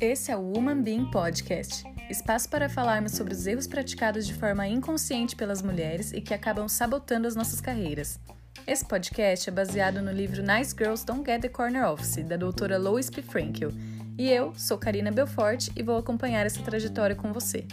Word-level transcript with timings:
Esse 0.00 0.30
é 0.30 0.36
o 0.36 0.42
Woman 0.42 0.82
Being 0.82 1.10
Podcast 1.10 1.94
espaço 2.10 2.48
para 2.48 2.68
falarmos 2.68 3.12
sobre 3.12 3.32
os 3.32 3.46
erros 3.46 3.66
praticados 3.66 4.26
de 4.26 4.34
forma 4.34 4.66
inconsciente 4.66 5.34
pelas 5.34 5.62
mulheres 5.62 6.12
e 6.12 6.20
que 6.20 6.34
acabam 6.34 6.68
sabotando 6.68 7.26
as 7.26 7.34
nossas 7.34 7.60
carreiras. 7.60 8.20
Esse 8.66 8.84
podcast 8.84 9.48
é 9.48 9.52
baseado 9.52 10.00
no 10.00 10.10
livro 10.10 10.42
Nice 10.42 10.74
Girls 10.76 11.04
Don't 11.04 11.24
Get 11.24 11.42
the 11.42 11.48
Corner 11.48 11.86
Office, 11.86 12.24
da 12.24 12.36
doutora 12.36 12.78
Lois 12.78 13.10
P. 13.10 13.20
Frankel. 13.20 13.70
E 14.16 14.30
eu 14.30 14.54
sou 14.54 14.78
Karina 14.78 15.10
Belfort 15.10 15.68
e 15.76 15.82
vou 15.82 15.96
acompanhar 15.96 16.46
essa 16.46 16.62
trajetória 16.62 17.16
com 17.16 17.32
você. 17.32 17.66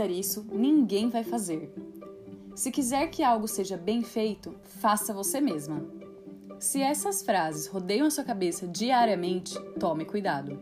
Fizer 0.00 0.10
isso, 0.10 0.46
ninguém 0.50 1.10
vai 1.10 1.22
fazer. 1.22 1.70
Se 2.54 2.70
quiser 2.70 3.08
que 3.08 3.22
algo 3.22 3.46
seja 3.46 3.76
bem 3.76 4.02
feito, 4.02 4.54
faça 4.62 5.12
você 5.12 5.40
mesma. 5.40 5.84
Se 6.58 6.80
essas 6.80 7.22
frases 7.22 7.66
rodeiam 7.66 8.06
a 8.06 8.10
sua 8.10 8.24
cabeça 8.24 8.66
diariamente, 8.66 9.58
tome 9.78 10.06
cuidado. 10.06 10.58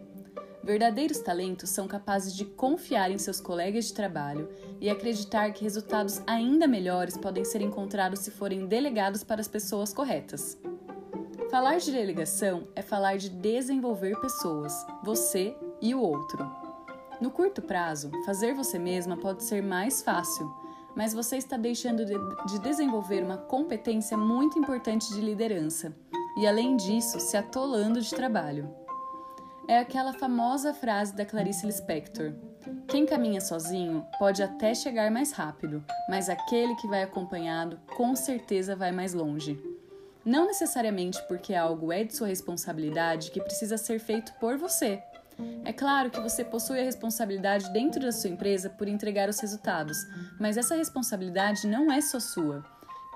Verdadeiros 0.62 1.20
talentos 1.20 1.70
são 1.70 1.86
capazes 1.86 2.34
de 2.34 2.44
confiar 2.44 3.10
em 3.10 3.18
seus 3.18 3.40
colegas 3.40 3.86
de 3.86 3.94
trabalho 3.94 4.48
e 4.80 4.90
acreditar 4.90 5.52
que 5.52 5.62
resultados 5.62 6.20
ainda 6.26 6.66
melhores 6.66 7.16
podem 7.16 7.44
ser 7.44 7.62
encontrados 7.62 8.20
se 8.20 8.30
forem 8.30 8.66
delegados 8.66 9.22
para 9.22 9.40
as 9.40 9.48
pessoas 9.48 9.94
corretas. 9.94 10.58
Falar 11.50 11.78
de 11.78 11.92
delegação 11.92 12.66
é 12.74 12.82
falar 12.82 13.16
de 13.16 13.30
desenvolver 13.30 14.20
pessoas, 14.20 14.74
você 15.02 15.56
e 15.80 15.94
o 15.94 16.00
outro. 16.00 16.67
No 17.20 17.30
curto 17.30 17.60
prazo, 17.62 18.10
fazer 18.24 18.54
você 18.54 18.78
mesma 18.78 19.16
pode 19.16 19.42
ser 19.44 19.62
mais 19.62 20.02
fácil 20.02 20.48
mas 20.98 21.14
você 21.14 21.36
está 21.36 21.56
deixando 21.56 22.04
de, 22.04 22.14
de 22.46 22.58
desenvolver 22.58 23.22
uma 23.22 23.36
competência 23.36 24.16
muito 24.16 24.58
importante 24.58 25.14
de 25.14 25.20
liderança 25.20 25.94
e, 26.36 26.44
além 26.44 26.76
disso, 26.76 27.20
se 27.20 27.36
atolando 27.36 28.00
de 28.00 28.10
trabalho. 28.10 28.68
É 29.68 29.78
aquela 29.78 30.12
famosa 30.12 30.74
frase 30.74 31.14
da 31.14 31.24
Clarice 31.24 31.64
Lispector: 31.64 32.32
Quem 32.88 33.06
caminha 33.06 33.40
sozinho 33.40 34.04
pode 34.18 34.42
até 34.42 34.74
chegar 34.74 35.08
mais 35.08 35.30
rápido, 35.30 35.84
mas 36.08 36.28
aquele 36.28 36.74
que 36.74 36.88
vai 36.88 37.04
acompanhado 37.04 37.78
com 37.96 38.16
certeza 38.16 38.74
vai 38.74 38.90
mais 38.90 39.14
longe. 39.14 39.56
Não 40.24 40.46
necessariamente 40.46 41.22
porque 41.28 41.54
algo 41.54 41.92
é 41.92 42.02
de 42.02 42.16
sua 42.16 42.26
responsabilidade 42.26 43.30
que 43.30 43.40
precisa 43.40 43.76
ser 43.76 44.00
feito 44.00 44.32
por 44.40 44.58
você, 44.58 45.00
é 45.64 45.72
claro 45.72 46.10
que 46.10 46.20
você 46.20 46.44
possui 46.44 46.80
a 46.80 46.84
responsabilidade 46.84 47.72
dentro 47.72 48.00
da 48.00 48.12
sua 48.12 48.30
empresa 48.30 48.70
por 48.70 48.88
entregar 48.88 49.28
os 49.28 49.38
resultados, 49.38 49.98
mas 50.38 50.56
essa 50.56 50.74
responsabilidade 50.74 51.66
não 51.66 51.92
é 51.92 52.00
só 52.00 52.18
sua. 52.18 52.64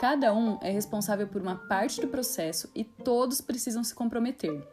Cada 0.00 0.34
um 0.34 0.58
é 0.60 0.70
responsável 0.70 1.28
por 1.28 1.40
uma 1.40 1.56
parte 1.56 2.00
do 2.00 2.08
processo 2.08 2.70
e 2.74 2.84
todos 2.84 3.40
precisam 3.40 3.84
se 3.84 3.94
comprometer. 3.94 4.66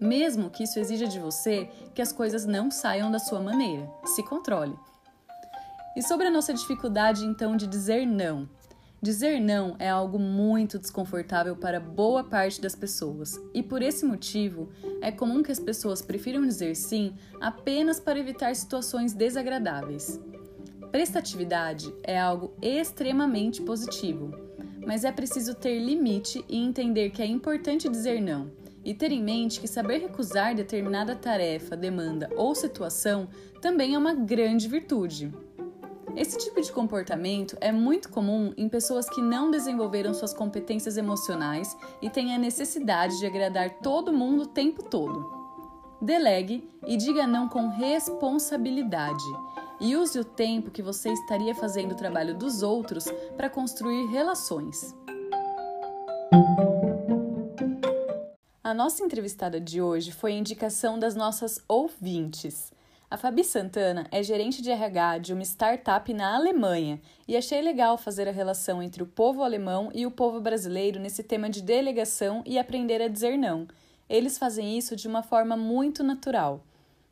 Mesmo 0.00 0.50
que 0.50 0.64
isso 0.64 0.78
exija 0.78 1.06
de 1.06 1.18
você 1.18 1.68
que 1.94 2.02
as 2.02 2.12
coisas 2.12 2.44
não 2.46 2.70
saiam 2.70 3.10
da 3.10 3.18
sua 3.18 3.40
maneira, 3.40 3.90
se 4.04 4.22
controle. 4.22 4.76
E 5.96 6.02
sobre 6.02 6.28
a 6.28 6.30
nossa 6.30 6.54
dificuldade 6.54 7.24
então 7.24 7.56
de 7.56 7.66
dizer 7.66 8.06
não, 8.06 8.48
Dizer 9.00 9.40
não 9.40 9.76
é 9.78 9.88
algo 9.88 10.18
muito 10.18 10.76
desconfortável 10.76 11.54
para 11.54 11.78
boa 11.78 12.24
parte 12.24 12.60
das 12.60 12.74
pessoas, 12.74 13.40
e 13.54 13.62
por 13.62 13.80
esse 13.80 14.04
motivo 14.04 14.68
é 15.00 15.12
comum 15.12 15.40
que 15.40 15.52
as 15.52 15.60
pessoas 15.60 16.02
prefiram 16.02 16.44
dizer 16.44 16.74
sim 16.74 17.14
apenas 17.40 18.00
para 18.00 18.18
evitar 18.18 18.54
situações 18.56 19.12
desagradáveis. 19.12 20.20
Prestatividade 20.90 21.94
é 22.02 22.18
algo 22.18 22.52
extremamente 22.60 23.62
positivo, 23.62 24.34
mas 24.84 25.04
é 25.04 25.12
preciso 25.12 25.54
ter 25.54 25.78
limite 25.78 26.44
e 26.48 26.56
entender 26.56 27.10
que 27.10 27.22
é 27.22 27.26
importante 27.26 27.88
dizer 27.88 28.20
não, 28.20 28.50
e 28.84 28.92
ter 28.94 29.12
em 29.12 29.22
mente 29.22 29.60
que 29.60 29.68
saber 29.68 29.98
recusar 29.98 30.56
determinada 30.56 31.14
tarefa, 31.14 31.76
demanda 31.76 32.28
ou 32.36 32.52
situação 32.52 33.28
também 33.60 33.94
é 33.94 33.98
uma 33.98 34.14
grande 34.14 34.66
virtude. 34.66 35.32
Esse 36.18 36.36
tipo 36.36 36.60
de 36.60 36.72
comportamento 36.72 37.56
é 37.60 37.70
muito 37.70 38.08
comum 38.08 38.52
em 38.56 38.68
pessoas 38.68 39.08
que 39.08 39.22
não 39.22 39.52
desenvolveram 39.52 40.12
suas 40.12 40.34
competências 40.34 40.96
emocionais 40.96 41.76
e 42.02 42.10
têm 42.10 42.34
a 42.34 42.38
necessidade 42.38 43.20
de 43.20 43.26
agradar 43.26 43.78
todo 43.78 44.12
mundo 44.12 44.42
o 44.42 44.46
tempo 44.46 44.82
todo. 44.82 45.32
Delegue 46.02 46.68
e 46.84 46.96
diga 46.96 47.24
não 47.24 47.48
com 47.48 47.68
responsabilidade. 47.68 49.22
E 49.80 49.94
use 49.94 50.18
o 50.18 50.24
tempo 50.24 50.72
que 50.72 50.82
você 50.82 51.08
estaria 51.12 51.54
fazendo 51.54 51.92
o 51.92 51.96
trabalho 51.96 52.36
dos 52.36 52.62
outros 52.64 53.04
para 53.36 53.48
construir 53.48 54.06
relações. 54.06 54.92
A 58.64 58.74
nossa 58.74 59.04
entrevistada 59.04 59.60
de 59.60 59.80
hoje 59.80 60.10
foi 60.10 60.32
a 60.32 60.36
indicação 60.36 60.98
das 60.98 61.14
nossas 61.14 61.62
ouvintes. 61.68 62.72
A 63.10 63.16
Fabi 63.16 63.42
Santana 63.42 64.06
é 64.12 64.22
gerente 64.22 64.60
de 64.60 64.70
RH 64.70 65.18
de 65.18 65.32
uma 65.32 65.42
startup 65.42 66.12
na 66.12 66.36
Alemanha 66.36 67.00
e 67.26 67.38
achei 67.38 67.62
legal 67.62 67.96
fazer 67.96 68.28
a 68.28 68.32
relação 68.32 68.82
entre 68.82 69.02
o 69.02 69.06
povo 69.06 69.42
alemão 69.42 69.90
e 69.94 70.04
o 70.04 70.10
povo 70.10 70.42
brasileiro 70.42 71.00
nesse 71.00 71.22
tema 71.22 71.48
de 71.48 71.62
delegação 71.62 72.42
e 72.44 72.58
aprender 72.58 73.00
a 73.00 73.08
dizer 73.08 73.38
não. 73.38 73.66
Eles 74.10 74.36
fazem 74.36 74.76
isso 74.76 74.94
de 74.94 75.08
uma 75.08 75.22
forma 75.22 75.56
muito 75.56 76.04
natural. 76.04 76.62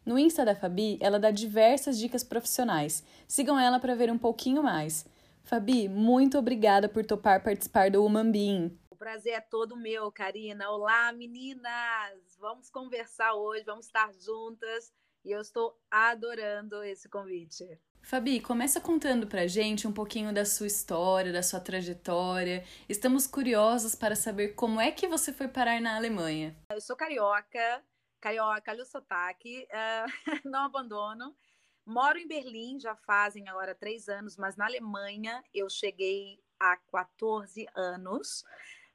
No 0.04 0.18
Insta 0.18 0.44
da 0.44 0.54
Fabi, 0.54 0.98
ela 1.00 1.18
dá 1.18 1.30
diversas 1.30 1.98
dicas 1.98 2.22
profissionais. 2.22 3.02
Sigam 3.26 3.58
ela 3.58 3.80
para 3.80 3.94
ver 3.94 4.10
um 4.12 4.18
pouquinho 4.18 4.62
mais. 4.62 5.06
Fabi, 5.44 5.88
muito 5.88 6.36
obrigada 6.36 6.90
por 6.90 7.06
topar 7.06 7.42
participar 7.42 7.90
do 7.90 8.04
Human. 8.04 8.70
O 8.90 8.96
prazer 8.96 9.32
é 9.32 9.40
todo 9.40 9.78
meu, 9.78 10.12
Karina. 10.12 10.70
Olá, 10.70 11.10
meninas! 11.14 12.36
Vamos 12.38 12.68
conversar 12.68 13.32
hoje, 13.32 13.64
vamos 13.64 13.86
estar 13.86 14.12
juntas 14.12 14.92
e 15.26 15.32
eu 15.32 15.40
estou 15.40 15.76
adorando 15.90 16.84
esse 16.84 17.08
convite. 17.08 17.66
Fabi, 18.00 18.40
começa 18.40 18.80
contando 18.80 19.26
pra 19.26 19.48
gente 19.48 19.88
um 19.88 19.92
pouquinho 19.92 20.32
da 20.32 20.44
sua 20.44 20.68
história, 20.68 21.32
da 21.32 21.42
sua 21.42 21.58
trajetória. 21.58 22.64
Estamos 22.88 23.26
curiosos 23.26 23.96
para 23.96 24.14
saber 24.14 24.54
como 24.54 24.80
é 24.80 24.92
que 24.92 25.08
você 25.08 25.32
foi 25.32 25.48
parar 25.48 25.80
na 25.80 25.96
Alemanha. 25.96 26.56
Eu 26.70 26.80
sou 26.80 26.94
carioca, 26.94 27.82
carioca, 28.20 28.70
olha 28.70 28.84
o 28.84 28.86
sotaque, 28.86 29.66
uh, 29.66 30.06
não 30.48 30.66
abandono. 30.66 31.36
Moro 31.84 32.16
em 32.16 32.28
Berlim, 32.28 32.78
já 32.78 32.94
fazem 32.94 33.48
agora 33.48 33.74
três 33.74 34.08
anos, 34.08 34.36
mas 34.36 34.56
na 34.56 34.66
Alemanha 34.66 35.42
eu 35.52 35.68
cheguei 35.68 36.38
há 36.60 36.76
14 36.76 37.66
anos 37.74 38.44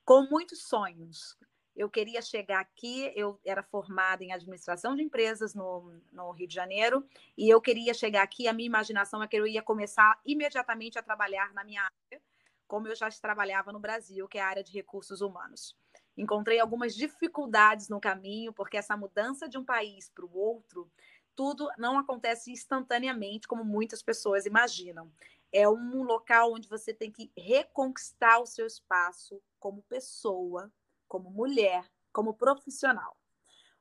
com 0.05 0.23
muitos 0.29 0.63
sonhos 0.63 1.37
eu 1.75 1.89
queria 1.89 2.21
chegar 2.21 2.59
aqui, 2.59 3.11
eu 3.15 3.39
era 3.45 3.63
formada 3.63 4.23
em 4.23 4.33
administração 4.33 4.95
de 4.95 5.03
empresas 5.03 5.55
no, 5.55 5.93
no, 6.11 6.31
Rio 6.31 6.47
de 6.47 6.53
Janeiro, 6.53 7.05
e 7.37 7.49
eu 7.49 7.61
queria 7.61 7.93
chegar 7.93 8.23
aqui, 8.23 8.47
a 8.47 8.53
minha 8.53 8.67
imaginação 8.67 9.23
é 9.23 9.27
que 9.27 9.37
eu 9.37 9.47
ia 9.47 9.61
começar 9.61 10.19
imediatamente 10.25 10.99
a 10.99 11.03
trabalhar 11.03 11.53
na 11.53 11.63
minha 11.63 11.83
área, 11.83 12.21
como 12.67 12.87
eu 12.87 12.95
já 12.95 13.09
trabalhava 13.09 13.71
no 13.71 13.79
Brasil, 13.79 14.27
que 14.27 14.37
é 14.37 14.41
a 14.41 14.47
área 14.47 14.63
de 14.63 14.71
recursos 14.71 15.21
humanos. 15.21 15.75
Encontrei 16.17 16.59
algumas 16.59 16.93
dificuldades 16.93 17.87
no 17.89 17.99
caminho, 17.99 18.53
porque 18.53 18.77
essa 18.77 18.97
mudança 18.97 19.47
de 19.47 19.57
um 19.57 19.63
país 19.63 20.09
para 20.09 20.25
o 20.25 20.37
outro, 20.37 20.91
tudo 21.35 21.69
não 21.77 21.97
acontece 21.97 22.51
instantaneamente, 22.51 23.47
como 23.47 23.63
muitas 23.63 24.03
pessoas 24.03 24.45
imaginam. 24.45 25.11
É 25.51 25.67
um 25.67 26.03
local 26.03 26.53
onde 26.53 26.67
você 26.67 26.93
tem 26.93 27.11
que 27.11 27.31
reconquistar 27.37 28.39
o 28.39 28.45
seu 28.45 28.67
espaço 28.67 29.41
como 29.59 29.81
pessoa, 29.83 30.71
como 31.11 31.29
mulher, 31.29 31.83
como 32.13 32.33
profissional. 32.33 33.17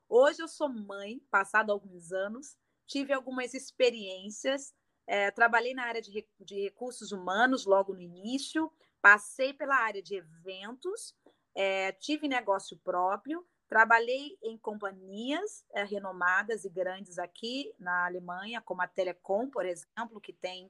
Hoje 0.08 0.42
eu 0.42 0.48
sou 0.48 0.68
mãe, 0.68 1.20
passado 1.30 1.70
alguns 1.70 2.10
anos, 2.10 2.56
tive 2.88 3.12
algumas 3.12 3.54
experiências, 3.54 4.74
é, 5.06 5.30
trabalhei 5.30 5.72
na 5.72 5.84
área 5.84 6.02
de, 6.02 6.26
de, 6.40 6.62
recursos 6.62 7.12
humanos 7.12 7.66
logo 7.66 7.94
no 7.94 8.00
início, 8.00 8.68
passei 9.00 9.52
pela 9.52 9.76
área 9.76 10.02
de 10.02 10.16
eventos, 10.16 11.14
é, 11.54 11.92
tive 11.92 12.26
negócio 12.26 12.76
próprio, 12.78 13.46
trabalhei 13.68 14.36
em 14.42 14.58
companhias 14.58 15.64
é, 15.72 15.84
renomadas 15.84 16.64
e 16.64 16.68
grandes 16.68 17.16
aqui 17.16 17.72
na 17.78 18.06
Alemanha, 18.06 18.60
como 18.60 18.82
a 18.82 18.88
Telecom, 18.88 19.48
por 19.48 19.64
exemplo, 19.64 20.20
que 20.20 20.32
tem 20.32 20.68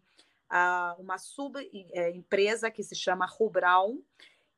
ah, 0.51 0.95
uma 0.99 1.17
sub-empresa 1.17 2.67
é, 2.67 2.71
que 2.71 2.83
se 2.83 2.95
chama 2.95 3.25
Rubral, 3.25 3.97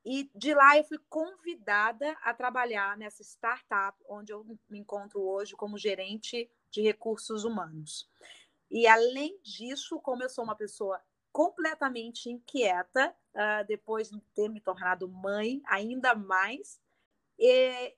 e 0.04 0.30
de 0.34 0.54
lá 0.54 0.76
eu 0.76 0.84
fui 0.84 0.98
convidada 1.08 2.16
a 2.22 2.34
trabalhar 2.34 2.96
nessa 2.96 3.22
startup, 3.22 3.96
onde 4.08 4.32
eu 4.32 4.44
me 4.68 4.78
encontro 4.78 5.20
hoje 5.20 5.54
como 5.54 5.78
gerente 5.78 6.50
de 6.70 6.82
recursos 6.82 7.44
humanos. 7.44 8.08
E 8.70 8.86
além 8.86 9.38
disso, 9.42 10.00
como 10.00 10.22
eu 10.22 10.28
sou 10.28 10.44
uma 10.44 10.56
pessoa 10.56 11.00
completamente 11.30 12.28
inquieta, 12.28 13.14
uh, 13.34 13.66
depois 13.66 14.10
de 14.10 14.20
ter 14.34 14.48
me 14.48 14.60
tornado 14.60 15.08
mãe, 15.08 15.62
ainda 15.66 16.14
mais, 16.14 16.80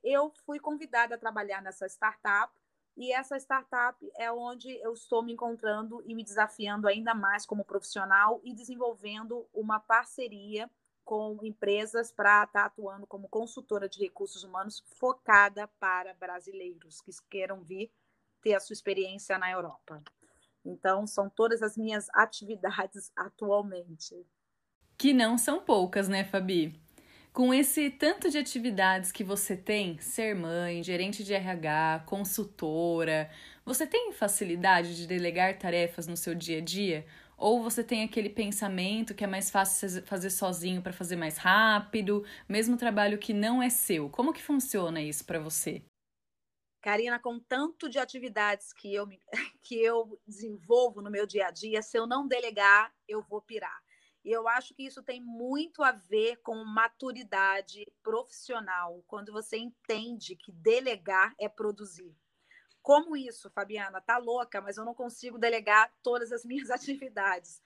eu 0.03 0.33
fui 0.47 0.59
convidada 0.59 1.15
a 1.15 1.19
trabalhar 1.19 1.61
nessa 1.61 1.87
startup 1.87 2.53
E 2.97 3.13
essa 3.13 3.37
startup 3.37 3.99
é 4.17 4.31
onde 4.31 4.71
eu 4.81 4.93
estou 4.93 5.23
me 5.23 5.33
encontrando 5.33 6.03
e 6.07 6.15
me 6.15 6.23
desafiando 6.23 6.87
ainda 6.87 7.13
mais 7.13 7.45
como 7.45 7.65
profissional 7.65 8.41
e 8.45 8.55
desenvolvendo 8.55 9.49
uma 9.53 9.81
parceria 9.81 10.71
com 11.05 11.39
empresas 11.43 12.11
para 12.11 12.45
estar 12.45 12.61
tá 12.61 12.67
atuando 12.67 13.07
como 13.07 13.29
consultora 13.29 13.89
de 13.89 14.01
recursos 14.01 14.43
humanos 14.43 14.83
focada 14.99 15.69
para 15.79 16.15
brasileiros 16.15 17.01
que 17.01 17.13
queiram 17.31 17.63
vir 17.63 17.91
ter 18.43 18.55
a 18.55 18.61
sua 18.61 18.75
experiência 18.75 19.39
na 19.39 19.51
Europa. 19.51 20.03
Então, 20.65 21.07
são 21.07 21.29
todas 21.29 21.63
as 21.63 21.77
minhas 21.77 22.07
atividades 22.15 23.13
atualmente. 23.15 24.27
Que 24.97 25.13
não 25.13 25.37
são 25.37 25.61
poucas, 25.61 26.09
né, 26.09 26.25
Fabi? 26.25 26.81
Com 27.33 27.53
esse 27.53 27.91
tanto 27.91 28.31
de 28.31 28.39
atividades 28.39 29.11
que 29.11 29.25
você 29.25 29.57
tem, 29.57 29.99
ser 29.99 30.37
mãe, 30.37 30.85
gerente 30.85 31.25
de 31.25 31.35
RH, 31.35 32.05
consultora, 32.07 33.29
você 33.65 33.89
tem 33.89 34.13
facilidade 34.13 34.97
de 34.97 35.05
delegar 35.05 35.59
tarefas 35.59 36.07
no 36.07 36.17
seu 36.17 36.33
dia 36.33 36.59
a 36.59 36.61
dia? 36.61 37.05
Ou 37.45 37.63
você 37.63 37.85
tem 37.85 38.03
aquele 38.03 38.31
pensamento 38.31 39.15
que 39.15 39.23
é 39.23 39.27
mais 39.27 39.51
fácil 39.51 40.03
fazer 40.07 40.31
sozinho 40.31 40.81
para 40.81 40.95
fazer 40.95 41.15
mais 41.15 41.37
rápido, 41.37 42.25
mesmo 42.49 42.75
trabalho 42.75 43.19
que 43.19 43.35
não 43.35 43.63
é 43.63 43.69
seu? 43.69 44.09
Como 44.09 44.33
que 44.33 44.43
funciona 44.43 45.03
isso 45.03 45.27
para 45.27 45.39
você? 45.39 45.85
Karina, 46.81 47.19
com 47.19 47.39
tanto 47.39 47.87
de 47.91 47.99
atividades 47.99 48.73
que 48.73 48.95
eu, 48.95 49.07
que 49.61 49.75
eu 49.75 50.19
desenvolvo 50.27 51.03
no 51.03 51.11
meu 51.11 51.27
dia 51.27 51.49
a 51.49 51.51
dia, 51.51 51.83
se 51.83 51.99
eu 51.99 52.07
não 52.07 52.27
delegar, 52.27 52.91
eu 53.07 53.21
vou 53.21 53.43
pirar. 53.43 53.79
E 54.25 54.31
eu 54.31 54.49
acho 54.49 54.73
que 54.73 54.87
isso 54.87 55.03
tem 55.03 55.21
muito 55.21 55.83
a 55.83 55.93
ver 55.93 56.37
com 56.37 56.65
maturidade 56.65 57.87
profissional, 58.03 59.05
quando 59.07 59.31
você 59.31 59.59
entende 59.59 60.35
que 60.35 60.51
delegar 60.51 61.35
é 61.39 61.47
produzir. 61.47 62.17
Como 62.85 63.17
isso, 63.17 63.49
Fabiana? 63.49 63.99
Tá 63.99 64.19
louca, 64.19 64.61
mas 64.61 64.77
eu 64.77 64.85
não 64.85 64.95
consigo 64.95 65.39
delegar 65.39 65.91
todas 66.03 66.31
as 66.31 66.45
minhas 66.45 66.69
atividades. 66.71 67.63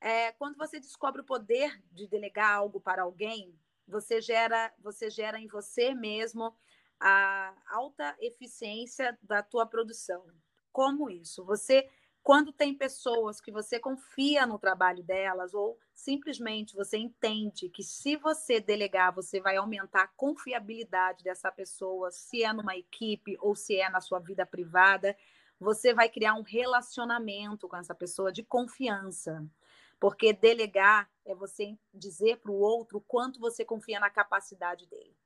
É, 0.00 0.32
quando 0.32 0.56
você 0.56 0.80
descobre 0.80 1.20
o 1.20 1.24
poder 1.24 1.80
de 1.92 2.08
delegar 2.08 2.52
algo 2.52 2.80
para 2.80 3.02
alguém, 3.04 3.56
você 3.86 4.20
gera, 4.20 4.74
você 4.80 5.08
gera 5.08 5.38
em 5.38 5.46
você 5.46 5.94
mesmo 5.94 6.52
a 6.98 7.54
alta 7.68 8.16
eficiência 8.20 9.16
da 9.22 9.40
tua 9.40 9.66
produção. 9.66 10.26
Como 10.72 11.08
isso? 11.08 11.44
Você 11.44 11.88
quando 12.20 12.52
tem 12.52 12.74
pessoas 12.74 13.40
que 13.40 13.52
você 13.52 13.78
confia 13.78 14.44
no 14.46 14.58
trabalho 14.58 15.04
delas, 15.04 15.54
ou 15.54 15.78
simplesmente 15.96 16.76
você 16.76 16.98
entende 16.98 17.70
que 17.70 17.82
se 17.82 18.16
você 18.16 18.60
delegar, 18.60 19.14
você 19.14 19.40
vai 19.40 19.56
aumentar 19.56 20.02
a 20.02 20.08
confiabilidade 20.08 21.24
dessa 21.24 21.50
pessoa, 21.50 22.10
se 22.10 22.44
é 22.44 22.52
numa 22.52 22.76
equipe 22.76 23.36
ou 23.40 23.56
se 23.56 23.76
é 23.80 23.88
na 23.88 24.02
sua 24.02 24.20
vida 24.20 24.44
privada, 24.44 25.16
você 25.58 25.94
vai 25.94 26.10
criar 26.10 26.34
um 26.34 26.42
relacionamento 26.42 27.66
com 27.66 27.76
essa 27.76 27.94
pessoa 27.94 28.30
de 28.30 28.44
confiança. 28.44 29.42
Porque 29.98 30.34
delegar 30.34 31.10
é 31.24 31.34
você 31.34 31.74
dizer 31.94 32.36
para 32.40 32.52
o 32.52 32.60
outro 32.60 33.00
quanto 33.00 33.40
você 33.40 33.64
confia 33.64 33.98
na 33.98 34.10
capacidade 34.10 34.86
dele. 34.86 35.16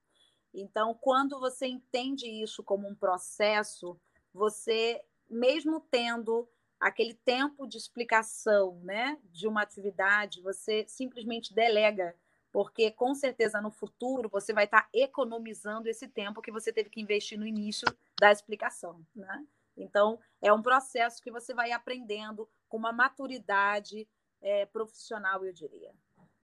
Então, 0.55 0.95
quando 0.95 1.41
você 1.41 1.67
entende 1.67 2.27
isso 2.27 2.63
como 2.63 2.89
um 2.89 2.95
processo, 2.95 4.01
você, 4.33 5.03
mesmo 5.29 5.81
tendo 5.91 6.49
aquele 6.81 7.15
tempo 7.15 7.67
de 7.67 7.77
explicação 7.77 8.81
né, 8.82 9.19
de 9.25 9.47
uma 9.47 9.62
atividade, 9.62 10.41
você 10.41 10.85
simplesmente 10.88 11.55
delega, 11.55 12.17
porque 12.50 12.91
com 12.91 13.15
certeza 13.15 13.61
no 13.61 13.71
futuro 13.71 14.29
você 14.29 14.53
vai 14.53 14.65
estar 14.65 14.88
economizando 14.93 15.88
esse 15.88 16.09
tempo 16.09 16.41
que 16.41 16.50
você 16.50 16.73
teve 16.73 16.88
que 16.88 17.00
investir 17.00 17.38
no 17.38 17.47
início 17.47 17.87
da 18.19 18.32
explicação. 18.32 19.05
Né? 19.15 19.47
Então, 19.77 20.19
é 20.41 20.53
um 20.53 20.62
processo 20.62 21.23
que 21.23 21.31
você 21.31 21.53
vai 21.53 21.71
aprendendo 21.71 22.49
com 22.69 22.79
uma 22.79 22.93
maturidade 22.93 24.09
é, 24.41 24.65
profissional, 24.67 25.44
eu 25.44 25.53
diria. 25.53 25.93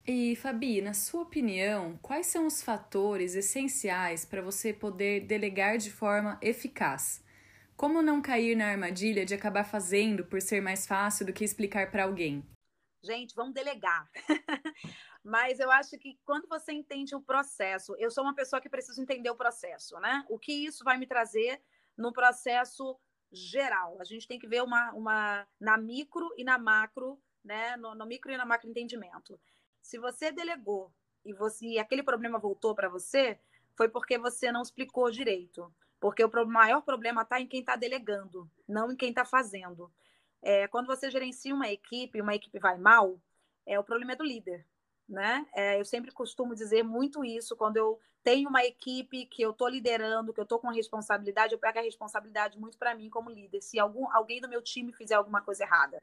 E, 0.05 0.35
Fabi, 0.35 0.81
na 0.81 0.95
sua 0.95 1.23
opinião, 1.23 1.97
quais 2.03 2.27
são 2.27 2.47
os 2.47 2.61
fatores 2.61 3.37
essenciais 3.37 4.25
para 4.25 4.43
você 4.43 4.73
poder 4.73 5.21
delegar 5.27 5.79
de 5.79 5.93
forma 5.93 6.39
eficaz? 6.43 7.23
Como 7.77 8.03
não 8.03 8.23
cair 8.23 8.57
na 8.57 8.69
armadilha 8.69 9.25
de 9.25 9.35
acabar 9.35 9.65
fazendo 9.65 10.25
por 10.25 10.41
ser 10.41 10.61
mais 10.61 10.87
fácil 10.87 11.27
do 11.27 11.33
que 11.33 11.45
explicar 11.45 11.91
para 11.91 12.05
alguém? 12.05 12.45
Gente, 13.03 13.35
vamos 13.35 13.53
delegar. 13.53 14.09
Mas 15.25 15.59
eu 15.59 15.71
acho 15.71 15.99
que 15.99 16.19
quando 16.25 16.49
você 16.49 16.73
entende 16.73 17.15
o 17.15 17.21
processo, 17.21 17.95
eu 17.99 18.11
sou 18.11 18.25
uma 18.25 18.35
pessoa 18.35 18.61
que 18.61 18.69
preciso 18.69 19.01
entender 19.01 19.31
o 19.31 19.37
processo, 19.37 19.99
né? 20.01 20.25
O 20.29 20.39
que 20.39 20.53
isso 20.53 20.85
vai 20.85 20.99
me 20.99 21.07
trazer 21.07 21.61
no 21.97 22.13
processo 22.13 22.99
geral. 23.31 24.01
A 24.01 24.05
gente 24.05 24.29
tem 24.29 24.39
que 24.39 24.47
ver 24.47 24.63
uma, 24.63 24.93
uma 24.93 25.47
na 25.61 25.77
micro 25.77 26.33
e 26.37 26.45
na 26.45 26.59
macro, 26.59 27.21
né? 27.45 27.77
No, 27.77 27.95
no 27.95 28.07
micro 28.07 28.33
e 28.33 28.37
na 28.37 28.45
macro 28.45 28.69
entendimento. 28.69 29.41
Se 29.81 29.99
você 29.99 30.31
delegou 30.31 30.93
e 31.25 31.33
você 31.33 31.67
e 31.67 31.79
aquele 31.79 32.03
problema 32.03 32.39
voltou 32.39 32.75
para 32.75 32.89
você, 32.89 33.39
foi 33.77 33.89
porque 33.89 34.19
você 34.19 34.53
não 34.53 34.63
explicou 34.63 35.11
direito. 35.11 35.73
Porque 36.03 36.25
o 36.25 36.47
maior 36.49 36.83
problema 36.83 37.23
está 37.23 37.41
em 37.41 37.47
quem 37.47 37.61
está 37.61 37.77
delegando, 37.77 38.51
não 38.69 38.91
em 38.91 38.97
quem 38.97 39.11
está 39.11 39.25
fazendo. 39.25 39.89
É, 40.43 40.67
quando 40.67 40.89
você 40.89 41.09
gerencia 41.09 41.55
uma 41.55 41.71
equipe, 41.71 42.21
uma 42.21 42.35
equipe 42.35 42.59
vai 42.59 42.77
mal, 42.77 43.21
é 43.65 43.79
o 43.79 43.85
problema 43.85 44.11
é 44.11 44.17
do 44.17 44.25
líder. 44.25 44.67
Né? 45.09 45.47
É, 45.55 45.79
eu 45.79 45.85
sempre 45.85 46.11
costumo 46.11 46.57
dizer 46.57 46.83
muito 46.83 47.25
isso 47.25 47.55
quando 47.55 47.77
eu 47.77 48.01
tenho 48.25 48.49
uma 48.49 48.65
equipe 48.65 49.27
que 49.27 49.43
eu 49.43 49.53
estou 49.53 49.69
liderando, 49.69 50.33
que 50.33 50.41
eu 50.41 50.43
estou 50.43 50.59
com 50.59 50.71
responsabilidade, 50.71 51.53
eu 51.53 51.59
pego 51.61 51.79
a 51.79 51.83
responsabilidade 51.83 52.59
muito 52.59 52.77
para 52.77 52.97
mim 52.97 53.09
como 53.09 53.31
líder. 53.31 53.63
Se 53.63 53.79
algum, 53.79 54.11
alguém 54.13 54.41
do 54.41 54.49
meu 54.49 54.61
time 54.61 54.93
fizer 54.93 55.15
alguma 55.15 55.41
coisa 55.41 55.63
errada, 55.63 56.03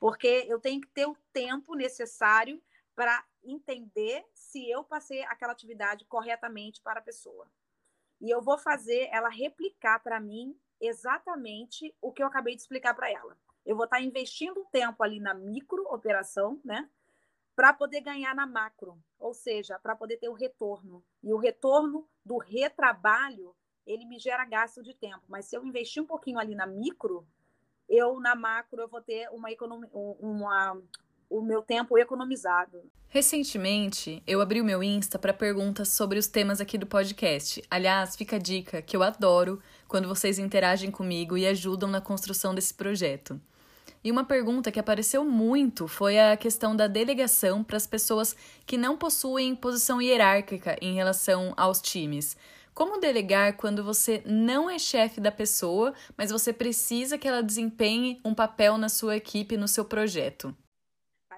porque 0.00 0.46
eu 0.48 0.58
tenho 0.58 0.80
que 0.80 0.88
ter 0.88 1.06
o 1.06 1.16
tempo 1.32 1.76
necessário 1.76 2.60
para 2.92 3.24
entender 3.44 4.24
se 4.34 4.68
eu 4.68 4.82
passei 4.82 5.22
aquela 5.26 5.52
atividade 5.52 6.04
corretamente 6.06 6.80
para 6.82 6.98
a 6.98 7.04
pessoa 7.04 7.46
e 8.20 8.30
eu 8.30 8.42
vou 8.42 8.58
fazer 8.58 9.08
ela 9.12 9.28
replicar 9.28 10.00
para 10.00 10.20
mim 10.20 10.56
exatamente 10.80 11.94
o 12.00 12.12
que 12.12 12.22
eu 12.22 12.26
acabei 12.26 12.54
de 12.54 12.62
explicar 12.62 12.94
para 12.94 13.10
ela. 13.10 13.36
Eu 13.64 13.76
vou 13.76 13.84
estar 13.84 13.98
tá 13.98 14.02
investindo 14.02 14.66
tempo 14.72 15.02
ali 15.02 15.20
na 15.20 15.34
micro 15.34 15.82
operação, 15.92 16.60
né? 16.64 16.88
Para 17.54 17.72
poder 17.72 18.00
ganhar 18.00 18.34
na 18.34 18.46
macro, 18.46 18.96
ou 19.18 19.34
seja, 19.34 19.78
para 19.78 19.96
poder 19.96 20.16
ter 20.16 20.28
o 20.28 20.34
retorno. 20.34 21.04
E 21.22 21.32
o 21.32 21.38
retorno 21.38 22.08
do 22.24 22.38
retrabalho, 22.38 23.54
ele 23.84 24.04
me 24.04 24.18
gera 24.18 24.44
gasto 24.44 24.82
de 24.82 24.94
tempo. 24.94 25.22
Mas 25.28 25.46
se 25.46 25.56
eu 25.56 25.64
investir 25.64 26.02
um 26.02 26.06
pouquinho 26.06 26.38
ali 26.38 26.54
na 26.54 26.66
micro, 26.66 27.26
eu 27.88 28.20
na 28.20 28.34
macro 28.34 28.80
eu 28.80 28.88
vou 28.88 29.00
ter 29.00 29.28
uma, 29.30 29.50
economia, 29.50 29.90
uma 29.92 30.80
o 31.30 31.42
meu 31.42 31.62
tempo 31.62 31.98
economizado. 31.98 32.82
Recentemente, 33.08 34.22
eu 34.26 34.40
abri 34.40 34.60
o 34.60 34.64
meu 34.64 34.82
Insta 34.82 35.18
para 35.18 35.32
perguntas 35.32 35.88
sobre 35.88 36.18
os 36.18 36.26
temas 36.26 36.60
aqui 36.60 36.76
do 36.76 36.86
podcast. 36.86 37.62
Aliás, 37.70 38.16
fica 38.16 38.36
a 38.36 38.38
dica 38.38 38.82
que 38.82 38.96
eu 38.96 39.02
adoro 39.02 39.60
quando 39.86 40.08
vocês 40.08 40.38
interagem 40.38 40.90
comigo 40.90 41.36
e 41.36 41.46
ajudam 41.46 41.88
na 41.88 42.00
construção 42.00 42.54
desse 42.54 42.74
projeto. 42.74 43.40
E 44.04 44.12
uma 44.12 44.24
pergunta 44.24 44.70
que 44.70 44.78
apareceu 44.78 45.24
muito 45.24 45.88
foi 45.88 46.18
a 46.18 46.36
questão 46.36 46.76
da 46.76 46.86
delegação 46.86 47.64
para 47.64 47.76
as 47.76 47.86
pessoas 47.86 48.36
que 48.64 48.76
não 48.76 48.96
possuem 48.96 49.56
posição 49.56 50.00
hierárquica 50.00 50.76
em 50.80 50.94
relação 50.94 51.52
aos 51.56 51.80
times. 51.80 52.36
Como 52.74 53.00
delegar 53.00 53.56
quando 53.56 53.82
você 53.82 54.22
não 54.24 54.70
é 54.70 54.78
chefe 54.78 55.20
da 55.20 55.32
pessoa, 55.32 55.92
mas 56.16 56.30
você 56.30 56.52
precisa 56.52 57.18
que 57.18 57.26
ela 57.26 57.42
desempenhe 57.42 58.20
um 58.24 58.34
papel 58.34 58.78
na 58.78 58.88
sua 58.88 59.16
equipe, 59.16 59.56
no 59.56 59.66
seu 59.66 59.84
projeto? 59.84 60.54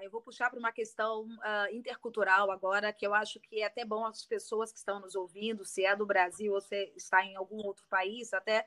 Eu 0.03 0.11
vou 0.11 0.23
puxar 0.23 0.49
para 0.49 0.59
uma 0.59 0.73
questão 0.73 1.25
uh, 1.25 1.75
intercultural 1.75 2.51
agora, 2.51 2.93
que 2.93 3.07
eu 3.07 3.13
acho 3.13 3.39
que 3.41 3.61
é 3.61 3.67
até 3.67 3.85
bom 3.85 4.07
as 4.07 4.25
pessoas 4.25 4.73
que 4.73 4.79
estão 4.79 4.99
nos 4.99 5.15
ouvindo, 5.15 5.65
se 5.65 5.85
é 5.85 5.95
do 5.95 6.07
Brasil 6.07 6.55
ou 6.55 6.61
se 6.61 6.93
está 6.97 7.25
em 7.25 7.37
algum 7.37 7.59
outro 7.67 7.85
país, 7.87 8.33
até 8.33 8.67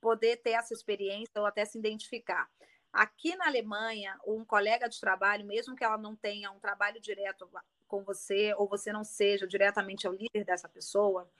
poder 0.00 0.36
ter 0.36 0.50
essa 0.50 0.74
experiência 0.74 1.32
ou 1.36 1.46
até 1.46 1.64
se 1.64 1.78
identificar. 1.78 2.50
Aqui 2.92 3.36
na 3.36 3.46
Alemanha, 3.46 4.18
um 4.26 4.44
colega 4.44 4.88
de 4.88 5.00
trabalho, 5.00 5.46
mesmo 5.46 5.76
que 5.76 5.84
ela 5.84 5.96
não 5.96 6.14
tenha 6.16 6.50
um 6.50 6.58
trabalho 6.58 7.00
direto 7.00 7.48
com 7.86 8.02
você, 8.02 8.52
ou 8.54 8.68
você 8.68 8.92
não 8.92 9.04
seja 9.04 9.46
diretamente 9.46 10.08
o 10.08 10.12
líder 10.12 10.44
dessa 10.44 10.68
pessoa, 10.68 11.30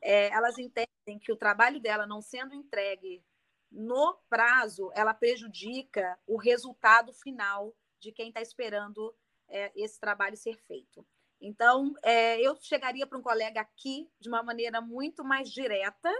é, 0.00 0.28
elas 0.28 0.58
entendem 0.58 1.18
que 1.20 1.32
o 1.32 1.36
trabalho 1.36 1.80
dela 1.80 2.06
não 2.06 2.20
sendo 2.20 2.54
entregue 2.54 3.22
no 3.70 4.14
prazo, 4.28 4.90
ela 4.94 5.12
prejudica 5.12 6.18
o 6.26 6.36
resultado 6.36 7.12
final 7.12 7.74
de 8.04 8.12
quem 8.12 8.28
está 8.28 8.42
esperando 8.42 9.14
é, 9.48 9.72
esse 9.74 9.98
trabalho 9.98 10.36
ser 10.36 10.56
feito. 10.66 11.06
Então, 11.40 11.94
é, 12.02 12.40
eu 12.40 12.56
chegaria 12.60 13.06
para 13.06 13.18
um 13.18 13.22
colega 13.22 13.60
aqui 13.60 14.10
de 14.20 14.28
uma 14.28 14.42
maneira 14.42 14.80
muito 14.80 15.24
mais 15.24 15.50
direta 15.50 16.10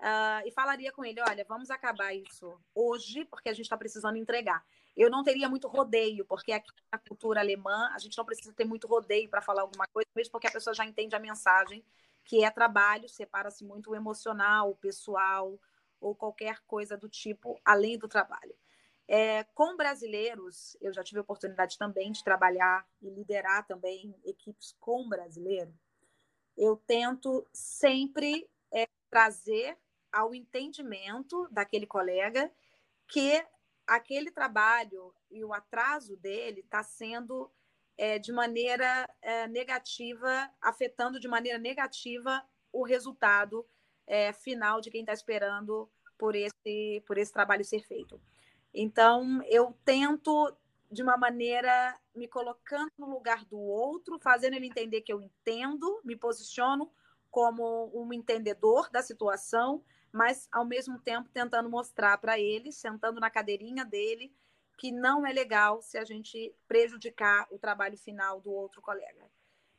uh, 0.00 0.46
e 0.46 0.50
falaria 0.52 0.92
com 0.92 1.04
ele: 1.04 1.20
olha, 1.20 1.44
vamos 1.48 1.70
acabar 1.70 2.14
isso 2.14 2.58
hoje, 2.74 3.24
porque 3.26 3.48
a 3.48 3.52
gente 3.52 3.66
está 3.66 3.76
precisando 3.76 4.16
entregar. 4.16 4.64
Eu 4.96 5.10
não 5.10 5.24
teria 5.24 5.48
muito 5.48 5.66
rodeio, 5.66 6.24
porque 6.24 6.52
aqui 6.52 6.70
na 6.92 6.98
cultura 6.98 7.40
alemã 7.40 7.90
a 7.92 7.98
gente 7.98 8.16
não 8.16 8.24
precisa 8.24 8.52
ter 8.52 8.64
muito 8.64 8.86
rodeio 8.86 9.28
para 9.28 9.42
falar 9.42 9.62
alguma 9.62 9.86
coisa, 9.88 10.08
mesmo 10.14 10.30
porque 10.30 10.46
a 10.46 10.52
pessoa 10.52 10.72
já 10.72 10.84
entende 10.84 11.16
a 11.16 11.20
mensagem, 11.20 11.84
que 12.24 12.44
é 12.44 12.50
trabalho, 12.50 13.08
separa-se 13.08 13.64
muito 13.64 13.90
o 13.90 13.96
emocional, 13.96 14.70
o 14.70 14.76
pessoal, 14.76 15.58
ou 16.00 16.14
qualquer 16.14 16.60
coisa 16.66 16.96
do 16.96 17.08
tipo 17.08 17.60
além 17.64 17.98
do 17.98 18.06
trabalho. 18.06 18.54
É, 19.06 19.44
com 19.54 19.76
brasileiros, 19.76 20.76
eu 20.80 20.92
já 20.92 21.02
tive 21.02 21.18
a 21.18 21.22
oportunidade 21.22 21.76
também 21.76 22.10
de 22.10 22.24
trabalhar 22.24 22.86
e 23.02 23.10
liderar 23.10 23.66
também 23.66 24.14
equipes 24.24 24.74
com 24.80 25.08
brasileiro. 25.08 25.72
Eu 26.56 26.76
tento 26.76 27.46
sempre 27.52 28.48
é, 28.72 28.86
trazer 29.10 29.76
ao 30.10 30.34
entendimento 30.34 31.48
daquele 31.50 31.86
colega 31.86 32.50
que 33.08 33.44
aquele 33.86 34.30
trabalho 34.30 35.14
e 35.30 35.44
o 35.44 35.52
atraso 35.52 36.16
dele 36.16 36.60
está 36.60 36.82
sendo 36.82 37.50
é, 37.98 38.18
de 38.18 38.32
maneira 38.32 39.08
é, 39.20 39.46
negativa, 39.46 40.50
afetando 40.60 41.20
de 41.20 41.28
maneira 41.28 41.58
negativa 41.58 42.42
o 42.72 42.84
resultado 42.84 43.66
é, 44.06 44.32
final 44.32 44.80
de 44.80 44.90
quem 44.90 45.00
está 45.00 45.12
esperando 45.12 45.90
por 46.16 46.34
esse, 46.34 47.02
por 47.06 47.18
esse 47.18 47.32
trabalho 47.32 47.64
ser 47.64 47.80
feito. 47.80 48.20
Então, 48.74 49.40
eu 49.44 49.76
tento, 49.84 50.52
de 50.90 51.02
uma 51.02 51.16
maneira, 51.16 51.96
me 52.14 52.26
colocando 52.26 52.90
no 52.98 53.08
lugar 53.08 53.44
do 53.44 53.58
outro, 53.58 54.18
fazendo 54.18 54.54
ele 54.54 54.66
entender 54.66 55.02
que 55.02 55.12
eu 55.12 55.20
entendo, 55.20 56.00
me 56.04 56.16
posiciono 56.16 56.90
como 57.30 57.90
um 57.94 58.12
entendedor 58.12 58.90
da 58.90 59.00
situação, 59.00 59.84
mas, 60.12 60.48
ao 60.50 60.64
mesmo 60.64 60.98
tempo, 60.98 61.28
tentando 61.30 61.70
mostrar 61.70 62.18
para 62.18 62.38
ele, 62.38 62.72
sentando 62.72 63.20
na 63.20 63.30
cadeirinha 63.30 63.84
dele, 63.84 64.34
que 64.76 64.90
não 64.90 65.24
é 65.24 65.32
legal 65.32 65.80
se 65.80 65.96
a 65.96 66.04
gente 66.04 66.54
prejudicar 66.66 67.46
o 67.50 67.58
trabalho 67.58 67.96
final 67.96 68.40
do 68.40 68.52
outro 68.52 68.82
colega. 68.82 69.30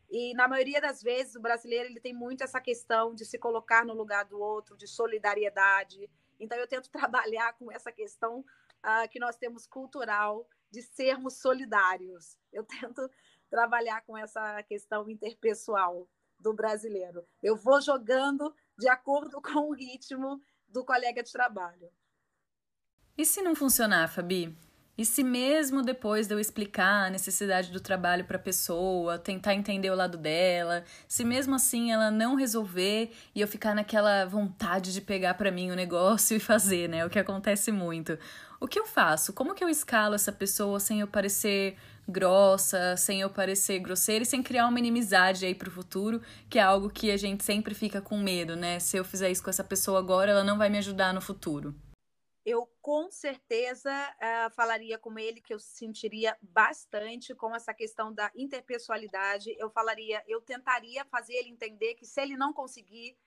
E 0.10 0.34
na 0.34 0.48
maioria 0.48 0.80
das 0.80 1.02
vezes 1.02 1.36
o 1.36 1.42
brasileiro 1.42 1.90
ele 1.90 2.00
tem 2.00 2.14
muito 2.14 2.44
essa 2.44 2.62
questão 2.62 3.14
de 3.14 3.25
se 3.25 3.38
colocar 3.38 3.84
no 3.86 3.94
lugar 3.94 4.25
do 4.25 4.40
outro, 4.40 4.78
de 4.78 4.88
solidariedade. 4.88 6.10
Então 6.40 6.58
eu 6.58 6.68
tento 6.68 6.90
trabalhar 6.92 7.54
com 7.54 7.72
essa 7.72 7.92
questão 7.92 8.46
uh, 8.86 9.10
que 9.10 9.20
nós 9.20 9.36
temos 9.36 9.65
cultural 9.65 10.48
de 10.72 10.82
sermos 10.82 11.38
solidários. 11.38 12.38
Eu 12.54 12.63
tento 12.80 13.10
trabalhar 13.50 14.01
com 14.01 14.18
essa 14.18 14.62
questão 14.63 15.10
interpessoal 15.10 16.08
do 16.39 16.54
brasileiro. 16.54 17.25
Eu 17.42 17.56
vou 17.56 17.82
jogando 17.82 18.54
de 18.77 18.88
acordo 18.88 19.42
com 19.44 19.70
o 19.70 19.74
ritmo 19.74 20.39
do 20.68 20.86
colega 20.86 21.24
de 21.24 21.32
trabalho. 21.32 21.89
E 23.18 23.25
se 23.25 23.42
não 23.42 23.56
funcionar, 23.56 24.10
Fabi? 24.10 24.56
E 24.98 25.04
se 25.04 25.24
mesmo 25.24 25.82
depois 25.82 26.25
de 26.25 26.34
eu 26.34 26.40
explicar 26.40 27.08
a 27.08 27.10
necessidade 27.10 27.70
do 27.70 27.82
trabalho 27.82 28.24
para 28.24 28.38
a 28.38 28.40
pessoa, 28.40 29.20
tentar 29.20 29.54
entender 29.54 29.90
o 29.90 29.96
lado 29.96 30.18
dela, 30.18 30.86
se 31.06 31.25
mesmo 31.25 31.54
assim 31.56 31.92
ela 31.92 32.10
não 32.10 32.36
resolver 32.36 33.12
e 33.34 33.42
eu 33.42 33.48
ficar 33.48 33.75
naquela 33.75 34.24
vontade 34.25 34.94
de 34.94 35.02
pegar 35.02 35.34
para 35.34 35.52
mim 35.52 35.70
o 35.70 35.75
negócio 35.75 36.38
e 36.38 36.40
fazer, 36.40 36.88
né? 36.88 37.06
O 37.06 37.10
que 37.10 37.20
acontece 37.20 37.74
muito. 37.74 38.18
O 38.58 38.68
que 38.68 38.80
eu 38.80 38.86
faço? 38.86 39.34
Como 39.34 39.54
que 39.54 39.64
eu 39.64 39.70
escalo 39.70 40.16
essa 40.16 40.32
pessoa 40.32 40.80
sem 40.80 41.02
eu 41.02 41.08
parecer 41.08 41.75
grossa, 42.08 42.96
sem 42.96 43.20
eu 43.20 43.30
parecer 43.30 43.80
grosseira 43.80 44.24
e 44.24 44.25
sem 44.25 44.42
criar 44.42 44.68
uma 44.68 44.80
inimizade 44.80 45.46
aí 45.46 45.54
pro 45.54 45.70
futuro, 45.70 46.22
que 46.50 46.58
é 46.58 46.62
algo 46.62 46.90
que 46.90 47.12
a 47.12 47.18
gente 47.18 47.44
sempre 47.44 47.74
fica 47.74 48.00
com 48.00 48.18
medo, 48.18 48.56
né? 48.56 48.80
Se 48.80 48.96
eu 48.96 49.04
fizer 49.04 49.30
isso 49.30 49.44
com 49.44 49.50
essa 49.50 49.64
pessoa 49.64 50.00
agora, 50.00 50.32
ela 50.32 50.44
não 50.44 50.58
vai 50.58 50.70
me 50.70 50.78
ajudar 50.78 51.14
no 51.14 51.20
futuro 51.20 51.75
eu 52.46 52.70
com 52.80 53.10
certeza 53.10 53.92
uh, 53.92 54.54
falaria 54.54 55.00
com 55.00 55.18
ele 55.18 55.42
que 55.42 55.54
eu 55.54 55.60
sentiria 55.60 56.38
bastante 56.42 57.34
com 57.34 57.56
essa 57.56 57.74
questão 57.74 58.14
da 58.14 58.32
interpessoalidade. 58.36 59.56
Eu 59.58 59.70
falaria, 59.72 60.24
eu 60.28 60.40
tentaria 60.40 61.04
fazer 61.06 61.34
ele 61.34 61.50
entender 61.50 61.96
que 61.96 62.06
se 62.06 62.22
ele 62.22 62.38
não 62.38 62.54
conseguir 62.54 63.18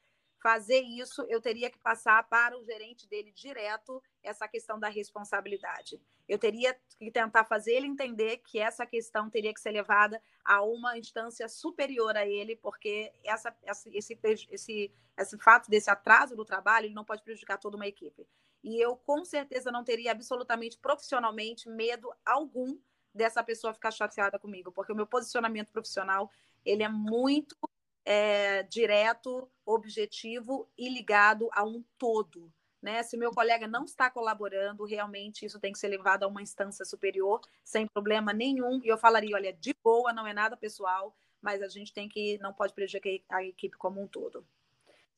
fazer 0.40 0.80
isso, 0.82 1.26
eu 1.28 1.40
teria 1.40 1.68
que 1.68 1.80
passar 1.80 2.22
para 2.28 2.56
o 2.56 2.64
gerente 2.64 3.08
dele 3.08 3.32
direto 3.32 4.00
essa 4.22 4.46
questão 4.46 4.78
da 4.78 4.88
responsabilidade. 4.88 6.00
Eu 6.28 6.38
teria 6.38 6.78
que 6.96 7.10
tentar 7.10 7.42
fazer 7.42 7.72
ele 7.72 7.88
entender 7.88 8.36
que 8.38 8.60
essa 8.60 8.86
questão 8.86 9.28
teria 9.28 9.52
que 9.52 9.60
ser 9.60 9.72
levada 9.72 10.22
a 10.44 10.62
uma 10.62 10.96
instância 10.96 11.48
superior 11.48 12.16
a 12.16 12.24
ele, 12.24 12.54
porque 12.54 13.12
essa, 13.24 13.52
esse, 13.92 14.16
esse, 14.22 14.92
esse 15.16 15.38
fato 15.40 15.68
desse 15.68 15.90
atraso 15.90 16.36
do 16.36 16.44
trabalho 16.44 16.86
ele 16.86 16.94
não 16.94 17.04
pode 17.04 17.24
prejudicar 17.24 17.58
toda 17.58 17.76
uma 17.76 17.88
equipe. 17.88 18.24
E 18.62 18.80
eu 18.82 18.96
com 18.96 19.24
certeza 19.24 19.70
não 19.70 19.84
teria 19.84 20.12
absolutamente 20.12 20.78
profissionalmente 20.78 21.68
medo 21.68 22.12
algum 22.24 22.78
dessa 23.14 23.42
pessoa 23.42 23.74
ficar 23.74 23.90
chateada 23.90 24.38
comigo, 24.38 24.70
porque 24.72 24.92
o 24.92 24.96
meu 24.96 25.06
posicionamento 25.06 25.72
profissional 25.72 26.30
ele 26.64 26.82
é 26.82 26.88
muito 26.88 27.56
é, 28.04 28.62
direto, 28.64 29.50
objetivo 29.64 30.68
e 30.76 30.88
ligado 30.88 31.48
a 31.52 31.64
um 31.64 31.84
todo. 31.98 32.52
Né? 32.80 33.02
Se 33.02 33.16
meu 33.16 33.32
colega 33.32 33.66
não 33.66 33.84
está 33.84 34.08
colaborando, 34.10 34.84
realmente 34.84 35.44
isso 35.44 35.58
tem 35.58 35.72
que 35.72 35.78
ser 35.78 35.88
levado 35.88 36.22
a 36.22 36.28
uma 36.28 36.42
instância 36.42 36.84
superior, 36.84 37.40
sem 37.64 37.86
problema 37.86 38.32
nenhum. 38.32 38.80
E 38.84 38.88
eu 38.88 38.96
falaria, 38.96 39.34
olha, 39.34 39.52
de 39.52 39.74
boa, 39.82 40.12
não 40.12 40.26
é 40.26 40.32
nada 40.32 40.56
pessoal, 40.56 41.14
mas 41.40 41.60
a 41.60 41.68
gente 41.68 41.92
tem 41.92 42.08
que 42.08 42.38
não 42.38 42.52
pode 42.52 42.72
prejudicar 42.72 43.24
a 43.30 43.44
equipe 43.44 43.76
como 43.76 44.00
um 44.00 44.06
todo. 44.06 44.46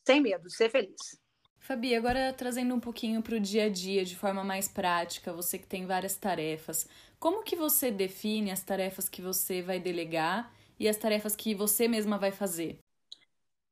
Sem 0.04 0.20
medo, 0.20 0.48
ser 0.48 0.70
feliz. 0.70 1.20
Fabi, 1.60 1.94
agora 1.94 2.32
trazendo 2.32 2.74
um 2.74 2.80
pouquinho 2.80 3.22
para 3.22 3.36
o 3.36 3.40
dia 3.40 3.64
a 3.64 3.68
dia, 3.68 4.02
de 4.02 4.16
forma 4.16 4.42
mais 4.42 4.66
prática, 4.66 5.32
você 5.32 5.58
que 5.58 5.66
tem 5.66 5.86
várias 5.86 6.16
tarefas, 6.16 6.88
como 7.18 7.44
que 7.44 7.54
você 7.54 7.90
define 7.90 8.50
as 8.50 8.62
tarefas 8.62 9.08
que 9.08 9.20
você 9.20 9.60
vai 9.60 9.78
delegar 9.78 10.50
e 10.78 10.88
as 10.88 10.96
tarefas 10.96 11.36
que 11.36 11.54
você 11.54 11.86
mesma 11.86 12.18
vai 12.18 12.32
fazer? 12.32 12.78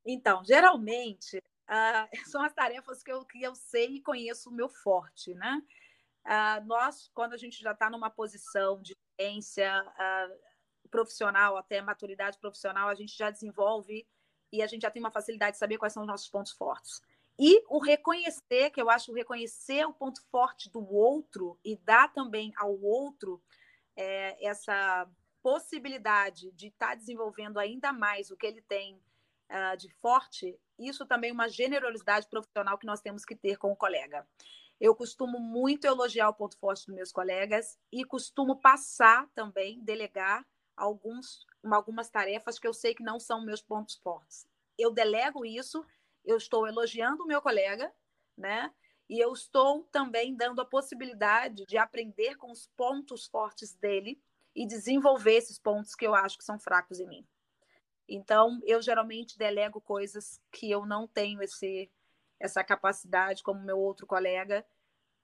Então, 0.05 0.45
geralmente, 0.45 1.37
uh, 1.37 2.07
são 2.29 2.43
as 2.43 2.53
tarefas 2.53 3.01
que 3.01 3.11
eu, 3.11 3.25
que 3.25 3.41
eu 3.41 3.55
sei 3.55 3.95
e 3.95 4.01
conheço 4.01 4.49
o 4.49 4.53
meu 4.53 4.69
forte, 4.69 5.33
né? 5.33 5.61
Uh, 6.25 6.65
nós, 6.67 7.09
quando 7.13 7.33
a 7.33 7.37
gente 7.37 7.59
já 7.59 7.71
está 7.71 7.89
numa 7.89 8.11
posição 8.11 8.79
de 8.81 8.93
experiência 8.93 9.83
uh, 9.83 10.89
profissional, 10.89 11.57
até 11.57 11.81
maturidade 11.81 12.37
profissional, 12.37 12.87
a 12.87 12.95
gente 12.95 13.17
já 13.17 13.31
desenvolve 13.31 14.07
e 14.53 14.61
a 14.61 14.67
gente 14.67 14.83
já 14.83 14.91
tem 14.91 15.01
uma 15.01 15.11
facilidade 15.11 15.53
de 15.53 15.57
saber 15.57 15.79
quais 15.79 15.93
são 15.93 16.03
os 16.03 16.07
nossos 16.07 16.29
pontos 16.29 16.51
fortes. 16.51 17.01
E 17.39 17.63
o 17.69 17.79
reconhecer, 17.79 18.69
que 18.69 18.81
eu 18.81 18.89
acho 18.89 19.13
reconhecer 19.13 19.85
o 19.85 19.93
ponto 19.93 20.21
forte 20.29 20.69
do 20.69 20.85
outro 20.93 21.57
e 21.63 21.77
dar 21.77 22.11
também 22.11 22.51
ao 22.57 22.77
outro 22.81 23.41
é, 23.95 24.45
essa 24.45 25.09
possibilidade 25.41 26.51
de 26.51 26.67
estar 26.67 26.89
tá 26.89 26.95
desenvolvendo 26.95 27.57
ainda 27.57 27.93
mais 27.93 28.29
o 28.29 28.35
que 28.35 28.45
ele 28.45 28.61
tem 28.63 29.01
uh, 29.49 29.77
de 29.77 29.89
forte, 30.01 30.59
isso 30.77 31.05
também 31.05 31.29
é 31.29 31.33
uma 31.33 31.47
generosidade 31.47 32.27
profissional 32.27 32.77
que 32.77 32.85
nós 32.85 32.99
temos 32.99 33.23
que 33.23 33.35
ter 33.35 33.57
com 33.57 33.71
o 33.71 33.75
colega. 33.75 34.27
Eu 34.77 34.93
costumo 34.93 35.39
muito 35.39 35.85
elogiar 35.85 36.29
o 36.29 36.33
ponto 36.33 36.57
forte 36.57 36.85
dos 36.85 36.95
meus 36.95 37.11
colegas 37.11 37.77
e 37.89 38.03
costumo 38.03 38.59
passar 38.59 39.27
também, 39.33 39.81
delegar 39.81 40.45
alguns, 40.75 41.45
algumas 41.71 42.09
tarefas 42.09 42.57
que 42.57 42.67
eu 42.67 42.73
sei 42.73 42.93
que 42.93 43.03
não 43.03 43.19
são 43.19 43.45
meus 43.45 43.61
pontos 43.61 43.95
fortes. 43.95 44.47
Eu 44.77 44.91
delego 44.91 45.45
isso 45.45 45.85
eu 46.25 46.37
estou 46.37 46.67
elogiando 46.67 47.23
o 47.23 47.27
meu 47.27 47.41
colega, 47.41 47.93
né? 48.37 48.71
E 49.09 49.19
eu 49.19 49.33
estou 49.33 49.83
também 49.91 50.35
dando 50.35 50.61
a 50.61 50.65
possibilidade 50.65 51.65
de 51.65 51.77
aprender 51.77 52.35
com 52.35 52.51
os 52.51 52.67
pontos 52.77 53.25
fortes 53.25 53.73
dele 53.73 54.21
e 54.55 54.67
desenvolver 54.67 55.35
esses 55.35 55.57
pontos 55.57 55.95
que 55.95 56.05
eu 56.05 56.13
acho 56.13 56.37
que 56.37 56.43
são 56.43 56.59
fracos 56.59 56.99
em 56.99 57.07
mim. 57.07 57.27
Então, 58.07 58.59
eu 58.63 58.81
geralmente 58.81 59.37
delego 59.37 59.79
coisas 59.79 60.41
que 60.51 60.69
eu 60.69 60.85
não 60.85 61.07
tenho 61.07 61.41
esse, 61.41 61.91
essa 62.39 62.63
capacidade, 62.63 63.43
como 63.43 63.63
meu 63.63 63.79
outro 63.79 64.07
colega, 64.07 64.65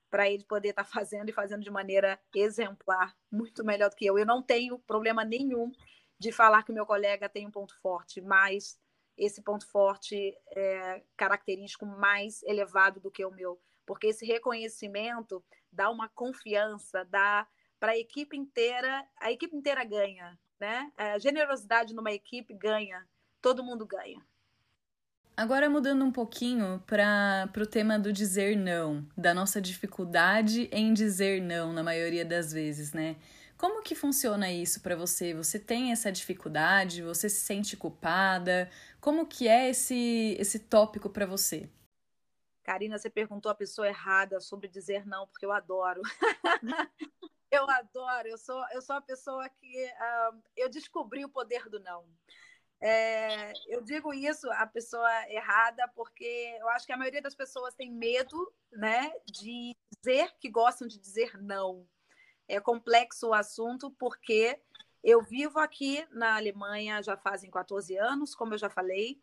para 0.10 0.30
ele 0.30 0.46
poder 0.46 0.70
estar 0.70 0.84
tá 0.84 0.90
fazendo 0.90 1.30
e 1.30 1.34
fazendo 1.34 1.64
de 1.64 1.72
maneira 1.72 2.20
exemplar, 2.34 3.16
muito 3.32 3.64
melhor 3.66 3.90
do 3.90 3.96
que 3.96 4.06
eu. 4.06 4.18
Eu 4.18 4.26
não 4.26 4.42
tenho 4.42 4.80
problema 4.80 5.26
nenhum 5.26 5.72
de 6.18 6.32
falar 6.32 6.64
que 6.64 6.72
o 6.72 6.76
meu 6.76 6.86
colega 6.86 7.28
tem 7.28 7.46
um 7.46 7.52
ponto 7.52 7.78
forte, 7.82 8.22
mas 8.22 8.80
esse 9.18 9.42
ponto 9.42 9.68
forte 9.68 10.36
é, 10.52 11.02
característico 11.16 11.86
mais 11.86 12.44
elevado 12.44 13.00
do 13.00 13.12
que 13.12 13.26
o 13.26 13.32
meu, 13.32 13.60
porque 13.86 14.08
esse 14.08 14.26
reconhecimento 14.26 15.44
dá 15.72 15.90
uma 15.90 16.10
confiança, 16.10 17.06
dá 17.06 17.48
para 17.80 17.94
a 17.94 17.98
equipe 17.98 18.38
inteira, 18.38 19.06
a 19.20 19.32
equipe 19.32 19.56
inteira 19.56 19.84
ganha, 19.84 20.38
né? 20.60 20.92
A 20.98 21.20
generosidade 21.20 21.94
numa 21.94 22.12
equipe 22.12 22.54
ganha, 22.54 23.06
todo 23.42 23.64
mundo 23.64 23.86
ganha. 23.86 24.20
Agora 25.38 25.70
mudando 25.70 26.06
um 26.06 26.12
pouquinho 26.12 26.82
para 26.88 27.52
o 27.58 27.66
tema 27.66 28.00
do 28.00 28.14
dizer 28.14 28.56
não, 28.56 29.06
da 29.18 29.34
nossa 29.34 29.60
dificuldade 29.60 30.70
em 30.72 30.94
dizer 30.94 31.42
não 31.42 31.74
na 31.74 31.84
maioria 31.84 32.24
das 32.24 32.54
vezes, 32.54 32.94
né? 32.94 33.18
Como 33.66 33.82
que 33.82 33.96
funciona 33.96 34.52
isso 34.52 34.80
para 34.80 34.96
você? 34.96 35.34
Você 35.34 35.58
tem 35.58 35.92
essa 35.92 36.12
dificuldade? 36.12 37.02
Você 37.02 37.28
se 37.28 37.40
sente 37.40 37.76
culpada? 37.76 38.70
Como 39.02 39.26
que 39.26 39.48
é 39.48 39.72
esse 39.72 40.38
esse 40.40 40.60
tópico 40.60 41.10
para 41.10 41.26
você? 41.26 41.68
Karina, 42.64 43.00
você 43.00 43.10
perguntou 43.10 43.52
a 43.52 43.56
pessoa 43.56 43.88
errada 43.88 44.40
sobre 44.40 44.68
dizer 44.68 45.04
não, 45.08 45.26
porque 45.26 45.48
eu 45.48 45.52
adoro. 45.52 46.00
eu 47.50 47.68
adoro. 47.68 48.28
Eu 48.28 48.38
sou 48.38 48.64
eu 48.72 48.84
sou 48.84 48.98
a 48.98 49.02
pessoa 49.02 49.50
que 49.50 49.86
uh, 49.86 50.40
eu 50.56 50.70
descobri 50.70 51.26
o 51.26 51.30
poder 51.30 51.68
do 51.68 51.80
não. 51.80 52.06
É, 52.80 53.52
eu 53.68 53.82
digo 53.82 54.14
isso 54.14 54.48
a 54.52 54.68
pessoa 54.68 55.10
errada 55.28 55.88
porque 55.96 56.56
eu 56.60 56.70
acho 56.70 56.86
que 56.86 56.94
a 56.94 56.98
maioria 56.98 57.20
das 57.22 57.34
pessoas 57.34 57.74
tem 57.74 57.92
medo, 57.92 58.54
né, 58.72 59.12
de 59.26 59.76
dizer 59.90 60.36
que 60.40 60.52
gostam 60.52 60.88
de 60.88 61.00
dizer 61.00 61.42
não. 61.42 61.88
É 62.48 62.60
complexo 62.60 63.30
o 63.30 63.34
assunto 63.34 63.92
porque 63.92 64.60
eu 65.04 65.22
vivo 65.22 65.60
aqui 65.60 66.06
na 66.12 66.36
Alemanha 66.36 67.02
já 67.02 67.16
fazem 67.16 67.50
14 67.52 67.96
anos, 67.98 68.34
como 68.34 68.54
eu 68.54 68.58
já 68.58 68.70
falei, 68.70 69.22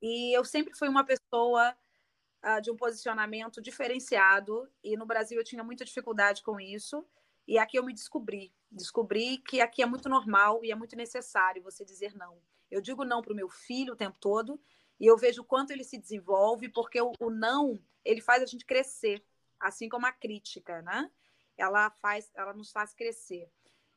e 0.00 0.36
eu 0.36 0.44
sempre 0.44 0.74
fui 0.74 0.88
uma 0.88 1.04
pessoa 1.04 1.76
uh, 2.42 2.60
de 2.60 2.70
um 2.70 2.76
posicionamento 2.76 3.60
diferenciado 3.60 4.66
e 4.82 4.96
no 4.96 5.04
Brasil 5.04 5.38
eu 5.38 5.44
tinha 5.44 5.62
muita 5.62 5.84
dificuldade 5.84 6.42
com 6.42 6.58
isso. 6.58 7.06
E 7.46 7.58
aqui 7.58 7.78
eu 7.78 7.84
me 7.84 7.92
descobri, 7.92 8.52
descobri 8.70 9.38
que 9.38 9.60
aqui 9.60 9.82
é 9.82 9.86
muito 9.86 10.08
normal 10.08 10.64
e 10.64 10.70
é 10.70 10.74
muito 10.74 10.96
necessário 10.96 11.62
você 11.62 11.84
dizer 11.84 12.14
não. 12.14 12.40
Eu 12.70 12.80
digo 12.80 13.04
não 13.04 13.20
para 13.20 13.32
o 13.32 13.36
meu 13.36 13.48
filho 13.48 13.94
o 13.94 13.96
tempo 13.96 14.16
todo 14.18 14.60
e 14.98 15.06
eu 15.06 15.16
vejo 15.16 15.42
quanto 15.44 15.70
ele 15.70 15.84
se 15.84 15.98
desenvolve, 15.98 16.68
porque 16.68 17.00
o, 17.00 17.12
o 17.18 17.30
não 17.30 17.78
ele 18.04 18.20
faz 18.20 18.42
a 18.42 18.46
gente 18.46 18.64
crescer, 18.64 19.22
assim 19.58 19.88
como 19.88 20.06
a 20.06 20.12
crítica, 20.12 20.80
né? 20.82 21.10
Ela 21.60 21.90
faz, 21.90 22.30
ela 22.34 22.52
nos 22.52 22.72
faz 22.72 22.94
crescer. 22.94 23.50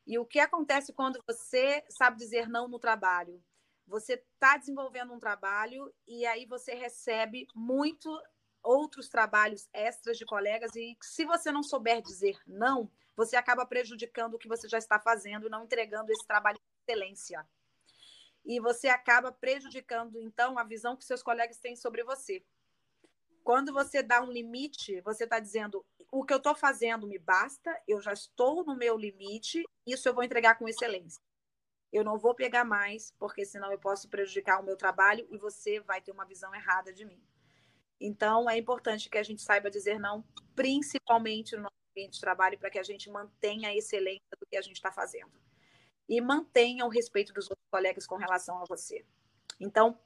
E 0.06 0.20
o 0.20 0.26
que 0.26 0.40
acontece 0.40 0.92
quando 0.92 1.24
você 1.26 1.84
sabe 1.90 2.18
dizer 2.18 2.50
não 2.50 2.68
no 2.68 2.78
trabalho? 2.78 3.42
Você 3.88 4.14
está 4.14 4.58
desenvolvendo 4.58 5.14
um 5.14 5.20
trabalho 5.20 5.94
e 6.08 6.26
aí 6.26 6.46
você 6.46 6.74
recebe 6.74 7.48
muito 7.56 8.10
outros 8.62 9.10
trabalhos 9.10 9.68
extras 9.74 10.18
de 10.18 10.26
colegas 10.26 10.76
e 10.76 10.98
se 11.02 11.26
você 11.26 11.52
não 11.52 11.64
souber 11.64 12.02
dizer 12.02 12.38
não, 12.48 12.90
você 13.16 13.36
acaba 13.36 13.66
prejudicando 13.66 14.36
o 14.36 14.40
que 14.40 14.48
você 14.48 14.68
já 14.68 14.78
está 14.78 15.00
fazendo 15.00 15.48
e 15.48 15.50
não 15.50 15.64
entregando 15.64 16.12
esse 16.12 16.26
trabalho 16.26 16.58
de 16.58 16.92
excelência. 16.92 17.46
E 18.46 18.60
você 18.60 18.88
acaba 18.90 19.32
prejudicando, 19.32 20.20
então, 20.20 20.58
a 20.60 20.64
visão 20.64 20.98
que 20.98 21.06
seus 21.06 21.24
colegas 21.24 21.60
têm 21.60 21.76
sobre 21.76 22.04
você. 22.04 22.44
Quando 23.44 23.72
você 23.72 24.02
dá 24.02 24.22
um 24.22 24.32
limite, 24.32 25.00
você 25.02 25.24
está 25.24 25.40
dizendo: 25.40 25.86
o 26.14 26.24
que 26.24 26.32
eu 26.32 26.38
estou 26.38 26.54
fazendo 26.54 27.08
me 27.08 27.18
basta, 27.18 27.76
eu 27.88 28.00
já 28.00 28.14
estou 28.14 28.64
no 28.64 28.78
meu 28.78 28.96
limite, 28.96 29.64
isso 29.84 30.08
eu 30.08 30.14
vou 30.14 30.24
entregar 30.24 30.60
com 30.60 30.70
excelência. 30.70 31.20
Eu 31.92 32.04
não 32.04 32.20
vou 32.20 32.36
pegar 32.36 32.64
mais, 32.64 33.12
porque 33.18 33.44
senão 33.44 33.72
eu 33.72 33.80
posso 33.80 34.08
prejudicar 34.08 34.60
o 34.60 34.64
meu 34.64 34.78
trabalho 34.78 35.28
e 35.32 35.38
você 35.40 35.80
vai 35.80 36.02
ter 36.02 36.12
uma 36.12 36.24
visão 36.24 36.54
errada 36.54 36.94
de 36.94 37.04
mim. 37.04 37.20
Então, 38.00 38.48
é 38.48 38.56
importante 38.56 39.10
que 39.10 39.18
a 39.18 39.24
gente 39.24 39.42
saiba 39.42 39.72
dizer 39.72 40.00
não, 40.00 40.24
principalmente 40.56 41.56
no 41.56 41.64
nosso 41.64 41.76
ambiente 41.92 42.14
de 42.14 42.22
trabalho, 42.22 42.60
para 42.60 42.70
que 42.70 42.78
a 42.78 42.84
gente 42.84 43.10
mantenha 43.10 43.70
a 43.70 43.76
excelência 43.76 44.38
do 44.40 44.46
que 44.46 44.56
a 44.56 44.62
gente 44.62 44.76
está 44.76 44.92
fazendo. 44.92 45.32
E 46.08 46.22
mantenha 46.22 46.86
o 46.86 46.90
respeito 46.90 47.34
dos 47.34 47.50
outros 47.50 47.68
colegas 47.72 48.06
com 48.06 48.18
relação 48.18 48.60
a 48.60 48.66
você. 48.66 49.04
Então, 49.60 50.00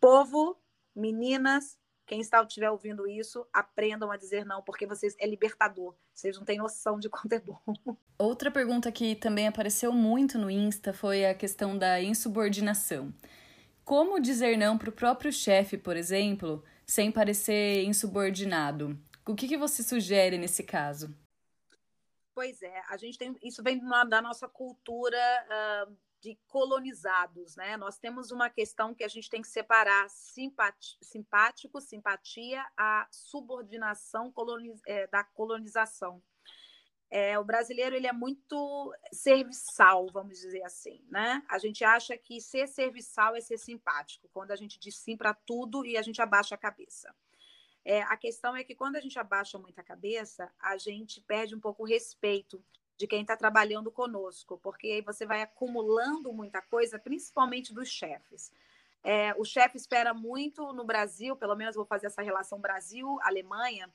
povo, 0.00 0.60
meninas, 0.92 1.78
quem 2.12 2.20
está 2.20 2.42
estiver 2.42 2.70
ouvindo 2.70 3.08
isso, 3.08 3.46
aprendam 3.50 4.10
a 4.10 4.18
dizer 4.18 4.44
não, 4.44 4.60
porque 4.60 4.86
vocês 4.86 5.16
é 5.18 5.26
libertador. 5.26 5.94
Vocês 6.12 6.36
não 6.36 6.44
têm 6.44 6.58
noção 6.58 6.98
de 6.98 7.08
quanto 7.08 7.32
é 7.32 7.40
bom. 7.40 7.58
Outra 8.18 8.50
pergunta 8.50 8.92
que 8.92 9.14
também 9.14 9.48
apareceu 9.48 9.90
muito 9.94 10.36
no 10.36 10.50
Insta 10.50 10.92
foi 10.92 11.24
a 11.24 11.34
questão 11.34 11.78
da 11.78 12.02
insubordinação. 12.02 13.14
Como 13.82 14.20
dizer 14.20 14.58
não 14.58 14.76
para 14.76 14.90
o 14.90 14.92
próprio 14.92 15.32
chefe, 15.32 15.78
por 15.78 15.96
exemplo, 15.96 16.62
sem 16.84 17.10
parecer 17.10 17.82
insubordinado. 17.84 19.00
O 19.26 19.34
que, 19.34 19.48
que 19.48 19.56
você 19.56 19.82
sugere 19.82 20.36
nesse 20.36 20.62
caso? 20.62 21.16
Pois 22.34 22.60
é, 22.60 22.82
a 22.90 22.98
gente 22.98 23.16
tem 23.16 23.34
isso 23.42 23.62
vem 23.62 23.80
da 24.06 24.20
nossa 24.20 24.46
cultura 24.46 25.16
uh, 25.88 25.96
de 26.22 26.38
colonizados, 26.46 27.56
né? 27.56 27.76
Nós 27.76 27.98
temos 27.98 28.30
uma 28.30 28.48
questão 28.48 28.94
que 28.94 29.02
a 29.02 29.08
gente 29.08 29.28
tem 29.28 29.42
que 29.42 29.48
separar 29.48 30.08
simpático, 30.08 31.80
simpatia, 31.80 32.64
a 32.76 33.08
subordinação 33.10 34.30
coloniz, 34.30 34.80
é, 34.86 35.08
da 35.08 35.24
colonização. 35.24 36.22
É, 37.10 37.36
o 37.38 37.44
brasileiro 37.44 37.96
ele 37.96 38.06
é 38.06 38.12
muito 38.12 38.94
serviçal, 39.12 40.06
vamos 40.12 40.38
dizer 40.38 40.62
assim, 40.62 41.04
né? 41.10 41.42
A 41.48 41.58
gente 41.58 41.84
acha 41.84 42.16
que 42.16 42.40
ser 42.40 42.68
serviçal 42.68 43.34
é 43.34 43.40
ser 43.40 43.58
simpático, 43.58 44.30
quando 44.32 44.52
a 44.52 44.56
gente 44.56 44.78
diz 44.78 44.96
sim 44.96 45.16
para 45.16 45.34
tudo 45.34 45.84
e 45.84 45.96
a 45.96 46.02
gente 46.02 46.22
abaixa 46.22 46.54
a 46.54 46.58
cabeça. 46.58 47.12
É, 47.84 48.02
a 48.02 48.16
questão 48.16 48.54
é 48.56 48.62
que 48.62 48.76
quando 48.76 48.94
a 48.94 49.00
gente 49.00 49.18
abaixa 49.18 49.58
muito 49.58 49.78
a 49.80 49.82
cabeça, 49.82 50.50
a 50.60 50.78
gente 50.78 51.20
perde 51.20 51.54
um 51.56 51.60
pouco 51.60 51.82
o 51.82 51.86
respeito 51.86 52.64
de 53.02 53.08
quem 53.08 53.22
está 53.22 53.36
trabalhando 53.36 53.90
conosco, 53.90 54.60
porque 54.62 54.86
aí 54.86 55.00
você 55.02 55.26
vai 55.26 55.42
acumulando 55.42 56.32
muita 56.32 56.62
coisa, 56.62 57.00
principalmente 57.00 57.74
dos 57.74 57.88
chefes. 57.88 58.52
É, 59.02 59.34
o 59.36 59.44
chefe 59.44 59.76
espera 59.76 60.14
muito 60.14 60.72
no 60.72 60.84
Brasil, 60.84 61.34
pelo 61.34 61.56
menos 61.56 61.74
vou 61.74 61.84
fazer 61.84 62.06
essa 62.06 62.22
relação 62.22 62.60
Brasil-Alemanha, 62.60 63.90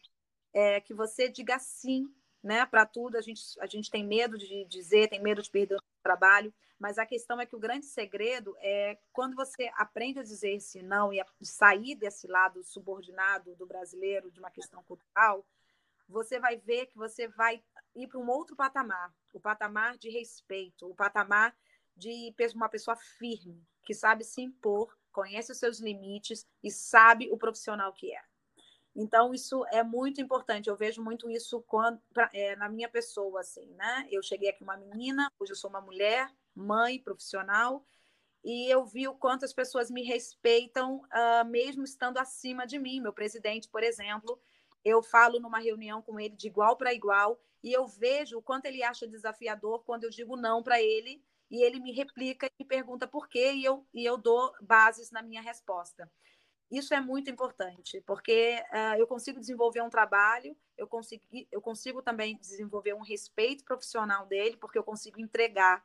é, 0.53 0.81
que 0.81 0.93
você 0.93 1.29
diga 1.29 1.57
sim 1.57 2.13
né? 2.43 2.65
Para 2.65 2.85
tudo 2.85 3.17
a 3.17 3.21
gente, 3.21 3.41
a 3.59 3.65
gente 3.65 3.89
tem 3.89 4.05
medo 4.05 4.37
de 4.37 4.65
dizer, 4.65 5.09
tem 5.09 5.21
medo 5.21 5.41
de 5.41 5.49
perder 5.49 5.75
o 5.75 5.83
trabalho, 6.03 6.53
mas 6.79 6.97
a 6.97 7.05
questão 7.05 7.41
é 7.41 7.45
que 7.45 7.55
o 7.55 7.59
grande 7.59 7.85
segredo 7.85 8.55
é 8.59 8.97
quando 9.11 9.35
você 9.35 9.69
aprende 9.75 10.19
a 10.19 10.23
dizer 10.23 10.51
esse 10.55 10.81
não 10.81 11.11
e 11.11 11.19
a 11.19 11.25
sair 11.41 11.95
desse 11.95 12.27
lado 12.27 12.63
subordinado 12.63 13.55
do 13.55 13.65
brasileiro, 13.65 14.31
de 14.31 14.39
uma 14.39 14.51
questão 14.51 14.83
cultural, 14.83 15.45
você 16.07 16.39
vai 16.39 16.57
ver 16.57 16.87
que 16.87 16.97
você 16.97 17.27
vai 17.27 17.61
ir 17.95 18.07
para 18.07 18.19
um 18.19 18.29
outro 18.29 18.55
patamar, 18.55 19.13
o 19.33 19.39
patamar 19.39 19.97
de 19.97 20.09
respeito, 20.09 20.89
o 20.89 20.95
patamar 20.95 21.55
de 21.95 22.33
uma 22.55 22.69
pessoa 22.69 22.95
firme, 22.95 23.65
que 23.83 23.93
sabe 23.93 24.23
se 24.23 24.41
impor, 24.41 24.95
conhece 25.11 25.51
os 25.51 25.57
seus 25.57 25.79
limites 25.79 26.45
e 26.63 26.69
sabe 26.69 27.29
o 27.31 27.37
profissional 27.37 27.91
que 27.91 28.13
é. 28.13 28.21
Então, 28.95 29.31
isso 29.31 29.63
é 29.67 29.83
muito 29.83 30.19
importante. 30.19 30.69
Eu 30.69 30.75
vejo 30.75 31.03
muito 31.03 31.29
isso 31.29 31.61
quando, 31.67 32.01
pra, 32.11 32.29
é, 32.33 32.55
na 32.55 32.67
minha 32.67 32.89
pessoa, 32.89 33.41
assim, 33.41 33.67
né? 33.75 34.07
Eu 34.09 34.23
cheguei 34.23 34.49
aqui 34.49 34.63
uma 34.63 34.75
menina, 34.75 35.31
hoje 35.39 35.51
eu 35.51 35.55
sou 35.55 35.69
uma 35.69 35.79
mulher, 35.79 36.27
mãe, 36.55 36.99
profissional, 36.99 37.85
e 38.43 38.71
eu 38.71 38.85
vi 38.85 39.07
o 39.07 39.13
quanto 39.13 39.45
as 39.45 39.53
pessoas 39.53 39.91
me 39.91 40.03
respeitam, 40.03 40.97
uh, 40.97 41.45
mesmo 41.45 41.83
estando 41.83 42.17
acima 42.17 42.65
de 42.65 42.79
mim. 42.79 42.99
Meu 42.99 43.13
presidente, 43.13 43.69
por 43.69 43.83
exemplo, 43.83 44.39
eu 44.83 45.01
falo 45.01 45.39
numa 45.39 45.59
reunião 45.59 46.01
com 46.01 46.19
ele 46.19 46.35
de 46.35 46.47
igual 46.47 46.75
para 46.77 46.93
igual, 46.93 47.39
e 47.63 47.73
eu 47.73 47.85
vejo 47.87 48.37
o 48.37 48.41
quanto 48.41 48.65
ele 48.65 48.83
acha 48.83 49.07
desafiador 49.07 49.83
quando 49.83 50.03
eu 50.03 50.09
digo 50.09 50.35
não 50.35 50.63
para 50.63 50.81
ele, 50.81 51.23
e 51.49 51.63
ele 51.63 51.79
me 51.79 51.91
replica 51.91 52.45
e 52.45 52.63
me 52.63 52.67
pergunta 52.67 53.07
por 53.07 53.27
quê, 53.27 53.53
e 53.53 53.63
eu, 53.63 53.85
e 53.93 54.05
eu 54.05 54.17
dou 54.17 54.53
bases 54.61 55.11
na 55.11 55.21
minha 55.21 55.41
resposta. 55.41 56.09
Isso 56.69 56.93
é 56.93 56.99
muito 56.99 57.29
importante, 57.29 58.01
porque 58.01 58.61
uh, 58.71 58.99
eu 58.99 59.07
consigo 59.07 59.39
desenvolver 59.39 59.81
um 59.81 59.89
trabalho, 59.89 60.55
eu, 60.77 60.85
consegui, 60.85 61.47
eu 61.49 61.61
consigo 61.61 62.01
também 62.01 62.37
desenvolver 62.37 62.93
um 62.93 63.01
respeito 63.01 63.63
profissional 63.63 64.25
dele, 64.25 64.57
porque 64.57 64.77
eu 64.77 64.83
consigo 64.83 65.19
entregar 65.19 65.81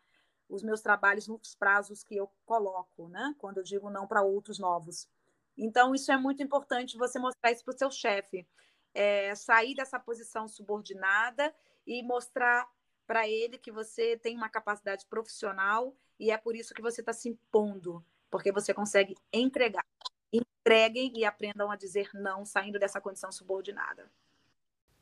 os 0.48 0.62
meus 0.62 0.80
trabalhos 0.80 1.28
nos 1.28 1.54
prazos 1.54 2.02
que 2.02 2.16
eu 2.16 2.28
coloco, 2.44 3.08
né? 3.08 3.34
Quando 3.38 3.58
eu 3.58 3.62
digo 3.62 3.88
não 3.90 4.08
para 4.08 4.22
outros 4.22 4.58
novos. 4.58 5.08
Então, 5.56 5.94
isso 5.94 6.10
é 6.10 6.16
muito 6.16 6.42
importante 6.42 6.98
você 6.98 7.18
mostrar 7.18 7.52
isso 7.52 7.64
para 7.64 7.74
o 7.74 7.78
seu 7.78 7.90
chefe. 7.90 8.46
É, 8.94 9.34
sair 9.34 9.74
dessa 9.74 9.98
posição 9.98 10.46
subordinada 10.46 11.54
e 11.86 12.02
mostrar 12.02 12.68
para 13.06 13.28
ele 13.28 13.58
que 13.58 13.72
você 13.72 14.16
tem 14.16 14.36
uma 14.36 14.48
capacidade 14.48 15.06
profissional 15.06 15.96
e 16.18 16.30
é 16.30 16.36
por 16.36 16.54
isso 16.54 16.74
que 16.74 16.82
você 16.82 17.00
está 17.00 17.12
se 17.12 17.28
impondo, 17.28 18.04
porque 18.30 18.52
você 18.52 18.72
consegue 18.72 19.14
entregar 19.32 19.84
entreguem 20.32 21.12
e 21.16 21.24
aprendam 21.24 21.70
a 21.70 21.76
dizer 21.76 22.08
não, 22.14 22.44
saindo 22.44 22.78
dessa 22.78 23.00
condição 23.00 23.32
subordinada. 23.32 24.10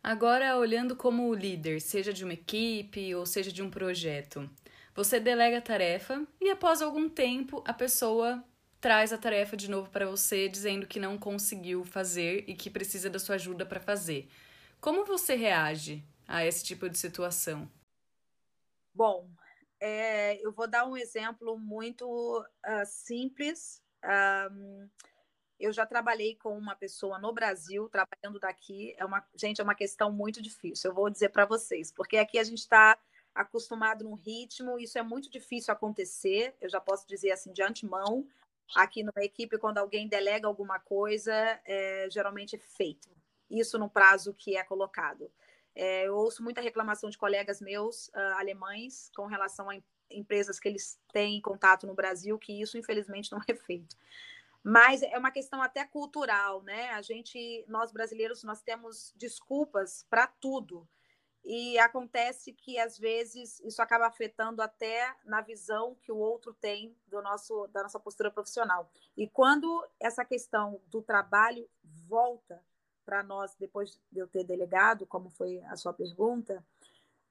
Agora, 0.03 0.57
olhando 0.57 0.96
como 0.96 1.33
líder, 1.35 1.81
seja 1.81 2.12
de 2.12 2.24
uma 2.24 2.33
equipe 2.33 3.14
ou 3.14 3.26
seja 3.26 3.53
de 3.53 3.62
um 3.62 3.70
projeto, 3.70 4.48
você 4.94 5.20
delega 5.20 5.59
a 5.59 5.62
tarefa 5.62 6.26
e 6.40 6.50
após 6.50 6.81
algum 6.81 7.09
tempo 7.09 7.62
a 7.66 7.74
pessoa 7.74 8.42
traz 8.80 9.12
a 9.12 9.18
tarefa 9.18 9.56
de 9.56 9.70
novo 9.70 9.90
para 9.90 10.06
você, 10.06 10.48
dizendo 10.48 10.86
que 10.86 10.98
não 10.98 11.18
conseguiu 11.18 11.84
fazer 11.84 12.44
e 12.48 12.54
que 12.54 12.70
precisa 12.70 13.10
da 13.10 13.18
sua 13.18 13.34
ajuda 13.34 13.66
para 13.66 13.80
fazer. 13.80 14.28
Como 14.80 15.04
você 15.04 15.34
reage 15.34 16.02
a 16.26 16.44
esse 16.44 16.64
tipo 16.64 16.88
de 16.88 16.98
situação? 16.98 17.70
Bom, 18.94 19.28
é, 19.78 20.36
eu 20.44 20.52
vou 20.52 20.66
dar 20.66 20.86
um 20.86 20.96
exemplo 20.96 21.58
muito 21.58 22.06
uh, 22.06 22.86
simples. 22.86 23.82
Um, 24.50 24.88
eu 25.58 25.72
já 25.72 25.84
trabalhei 25.84 26.36
com 26.36 26.56
uma 26.56 26.74
pessoa 26.74 27.18
no 27.18 27.32
Brasil, 27.34 27.88
trabalhando 27.90 28.40
daqui. 28.40 28.94
É 28.96 29.04
uma, 29.04 29.22
gente, 29.36 29.60
é 29.60 29.64
uma 29.64 29.74
questão 29.74 30.10
muito 30.10 30.40
difícil. 30.40 30.90
Eu 30.90 30.94
vou 30.94 31.10
dizer 31.10 31.28
para 31.28 31.44
vocês, 31.44 31.92
porque 31.92 32.16
aqui 32.16 32.38
a 32.38 32.44
gente 32.44 32.60
está 32.60 32.98
acostumado 33.34 34.04
num 34.04 34.14
ritmo, 34.14 34.78
isso 34.78 34.98
é 34.98 35.02
muito 35.02 35.30
difícil 35.30 35.72
acontecer. 35.72 36.54
Eu 36.60 36.70
já 36.70 36.80
posso 36.80 37.06
dizer 37.06 37.30
assim 37.30 37.52
de 37.52 37.62
antemão. 37.62 38.26
Aqui 38.74 39.02
numa 39.02 39.24
equipe, 39.24 39.59
quando 39.59 39.78
alguém 39.78 40.09
delega 40.09 40.46
alguma 40.46 40.78
coisa, 40.78 41.33
é, 41.64 42.09
geralmente 42.11 42.56
é 42.56 42.59
feito. 42.59 43.11
Isso 43.50 43.78
no 43.78 43.90
prazo 43.90 44.35
que 44.35 44.56
é 44.56 44.62
colocado. 44.62 45.30
É, 45.74 46.06
eu 46.06 46.16
ouço 46.16 46.42
muita 46.42 46.61
reclamação 46.61 47.11
de 47.11 47.18
colegas 47.18 47.61
meus 47.61 48.09
uh, 48.09 48.35
alemães 48.37 49.11
com 49.14 49.26
relação 49.26 49.70
a 49.70 49.78
empresas 50.11 50.59
que 50.59 50.68
eles 50.68 50.98
têm 51.12 51.40
contato 51.40 51.87
no 51.87 51.94
Brasil, 51.94 52.38
que 52.38 52.61
isso 52.61 52.76
infelizmente 52.76 53.30
não 53.33 53.40
é 53.48 53.54
feito. 53.54 53.96
Mas 54.62 55.02
é 55.02 55.16
uma 55.16 55.30
questão 55.30 55.62
até 55.62 55.85
cultural, 55.87 56.62
né? 56.62 56.90
A 56.90 57.00
gente, 57.00 57.64
nós 57.66 57.90
brasileiros, 57.90 58.44
nós 58.44 58.61
temos 58.61 59.14
desculpas 59.16 60.04
para 60.11 60.26
tudo. 60.26 60.87
E 61.44 61.79
acontece 61.79 62.53
que 62.53 62.79
às 62.79 62.98
vezes 62.98 63.61
isso 63.61 63.81
acaba 63.81 64.07
afetando 64.07 64.61
até 64.61 65.14
na 65.24 65.40
visão 65.40 65.96
que 66.03 66.12
o 66.12 66.16
outro 66.16 66.53
tem 66.53 66.94
do 67.07 67.22
nosso 67.22 67.66
da 67.68 67.83
nossa 67.83 67.98
postura 67.98 68.31
profissional. 68.31 68.90
E 69.16 69.26
quando 69.29 69.87
essa 69.98 70.24
questão 70.24 70.81
do 70.87 71.03
trabalho 71.03 71.68
volta 72.07 72.62
para 73.05 73.22
nós 73.22 73.55
depois 73.59 73.98
de 74.12 74.20
eu 74.20 74.29
ter 74.29 74.44
delegado, 74.44 75.07
como 75.07 75.31
foi 75.31 75.61
a 75.64 75.76
sua 75.76 75.92
pergunta, 75.92 76.64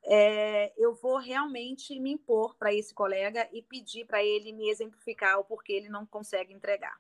é, 0.04 0.74
eu 0.78 0.94
vou 0.94 1.18
realmente 1.18 2.00
me 2.00 2.12
impor 2.12 2.56
para 2.56 2.74
esse 2.74 2.94
colega 2.94 3.48
e 3.52 3.62
pedir 3.62 4.06
para 4.06 4.24
ele 4.24 4.52
me 4.52 4.70
exemplificar 4.70 5.40
o 5.40 5.44
porquê 5.44 5.74
ele 5.74 5.90
não 5.90 6.06
consegue 6.06 6.54
entregar. 6.54 7.00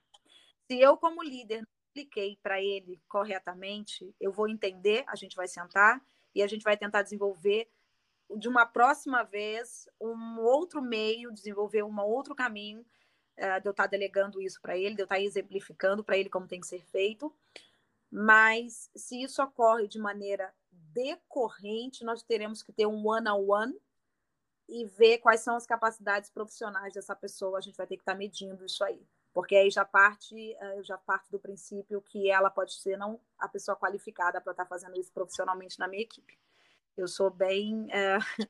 Se 0.68 0.80
eu, 0.80 0.96
como 0.98 1.24
líder, 1.24 1.62
não 1.62 1.68
expliquei 1.88 2.38
para 2.44 2.62
ele 2.62 3.02
corretamente, 3.08 4.14
eu 4.20 4.32
vou 4.32 4.48
entender, 4.48 5.04
a 5.08 5.16
gente 5.16 5.36
vai 5.36 5.48
sentar 5.48 6.02
e 6.34 6.44
a 6.44 6.48
gente 6.48 6.64
vai 6.64 6.78
tentar 6.78 7.02
desenvolver 7.02 7.70
de 8.38 8.48
uma 8.48 8.66
próxima 8.66 9.24
vez 9.24 9.88
um 10.00 10.40
outro 10.40 10.82
meio, 10.82 11.32
desenvolver 11.32 11.84
um 11.84 12.00
outro 12.00 12.36
caminho 12.36 12.82
uh, 13.38 13.62
de 13.62 13.68
eu 13.68 13.72
estar 13.72 13.88
delegando 13.88 14.42
isso 14.42 14.62
para 14.62 14.78
ele, 14.78 14.96
de 14.96 15.02
eu 15.02 15.06
estar 15.06 15.20
exemplificando 15.20 16.04
para 16.04 16.18
ele 16.18 16.30
como 16.30 16.48
tem 16.48 16.60
que 16.60 16.68
ser 16.68 16.84
feito. 16.86 17.34
Mas 18.12 18.90
se 18.96 19.22
isso 19.22 19.42
ocorre 19.42 19.88
de 19.88 20.00
maneira 20.00 20.54
decorrente, 20.72 22.04
nós 22.04 22.24
teremos 22.24 22.64
que 22.64 22.72
ter 22.72 22.86
um 22.86 23.08
one-on-one 23.08 23.80
e 24.68 24.86
ver 24.86 25.20
quais 25.20 25.42
são 25.42 25.56
as 25.56 25.66
capacidades 25.66 26.30
profissionais 26.30 26.94
dessa 26.94 27.16
pessoa. 27.16 27.58
A 27.58 27.62
gente 27.62 27.78
vai 27.78 27.88
ter 27.88 27.96
que 27.96 28.02
estar 28.02 28.16
medindo 28.16 28.66
isso 28.66 28.84
aí, 28.84 29.02
porque 29.40 29.56
aí 29.56 29.72
já 29.72 29.86
parte, 29.86 30.36
eh, 30.54 30.84
já 30.84 30.98
parto 30.98 31.32
do 31.32 31.40
princípio 31.40 32.02
que 32.02 32.30
ela 32.30 32.50
pode 32.50 32.74
ser 32.74 32.98
não 32.98 33.18
a 33.38 33.48
pessoa 33.48 33.74
qualificada 33.74 34.42
para 34.42 34.52
estar 34.52 34.66
tá 34.66 34.70
fazendo 34.70 35.00
isso 35.00 35.14
profissionalmente 35.14 35.80
na 35.80 35.88
minha 35.88 36.02
equipe. 36.02 36.38
Eu 36.98 37.08
sou 37.08 37.30
bem, 37.30 37.88
é, 37.90 38.18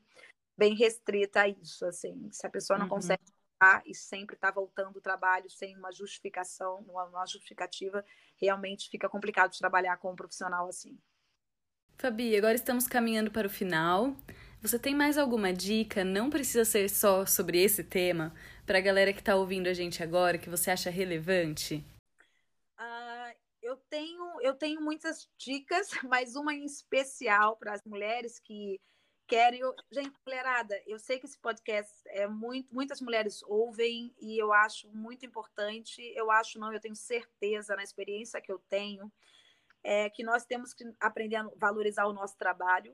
bem 0.58 0.73
restrita 0.73 1.41
a 1.41 1.47
isso, 1.47 1.86
assim. 1.86 2.28
Se 2.32 2.47
a 2.47 2.49
pessoa 2.49 2.80
não 2.80 2.88
uhum. 2.88 2.95
consegue 2.95 3.21
e 3.86 3.93
sempre 3.93 4.36
está 4.36 4.49
voltando 4.49 4.97
o 4.97 5.02
trabalho 5.02 5.47
sem 5.47 5.78
uma 5.78 5.91
justificação, 5.91 6.84
uma, 6.89 7.04
uma 7.04 7.25
justificativa, 7.28 8.04
realmente 8.41 8.89
fica 8.89 9.08
complicado 9.08 9.52
de 9.52 9.60
trabalhar 9.60 9.95
com 9.97 10.12
um 10.12 10.15
profissional 10.15 10.67
assim. 10.67 10.97
Fabi, 11.99 12.36
agora 12.36 12.56
estamos 12.56 12.88
caminhando 12.88 13.30
para 13.30 13.45
o 13.45 13.49
final. 13.49 14.15
Você 14.62 14.78
tem 14.78 14.93
mais 14.93 15.17
alguma 15.17 15.54
dica? 15.54 16.04
Não 16.04 16.30
precisa 16.30 16.65
ser 16.65 16.89
só 16.89 17.26
sobre 17.26 17.63
esse 17.63 17.82
tema, 17.82 18.34
para 18.65 18.78
a 18.78 18.82
galera 18.82 19.13
que 19.13 19.22
está 19.22 19.34
ouvindo 19.38 19.67
a 19.67 19.74
gente 19.74 20.04
agora, 20.04 20.38
que 20.38 20.50
você 20.50 20.69
acha 20.69 20.89
relevante? 20.89 21.76
Uh, 22.78 23.34
eu, 23.62 23.78
tenho, 23.89 24.41
eu 24.41 24.54
tenho 24.54 24.82
muitas 24.82 25.30
dicas, 25.38 25.89
mas 26.04 26.36
uma 26.36 26.54
em 26.54 26.65
especial 26.65 27.56
para 27.56 27.72
as 27.72 27.86
mulheres 27.86 28.38
que 28.38 28.82
querem. 29.26 29.62
Gente, 29.89 30.13
mulherada, 30.26 30.78
eu 30.86 31.00
sei 31.00 31.19
que 31.19 31.26
esse 31.26 31.39
podcast 31.39 31.93
é 32.08 32.28
muito, 32.28 32.67
muitas 32.76 33.00
mulheres 33.00 33.41
ouvem 33.43 34.13
e 34.19 34.38
eu 34.38 34.52
acho 34.52 34.89
muito 34.89 35.26
importante. 35.26 36.02
Eu 36.17 36.30
acho, 36.30 36.60
não, 36.60 36.74
eu 36.74 36.82
tenho 36.82 36.98
certeza 36.98 37.78
na 37.78 37.84
experiência 37.84 38.41
que 38.41 38.52
eu 38.52 38.60
tenho, 38.67 39.10
é, 39.82 40.10
que 40.10 40.22
nós 40.22 40.43
temos 40.43 40.74
que 40.74 40.84
aprender 41.00 41.38
a 41.38 41.50
valorizar 41.56 42.08
o 42.08 42.13
nosso 42.13 42.38
trabalho. 42.38 42.93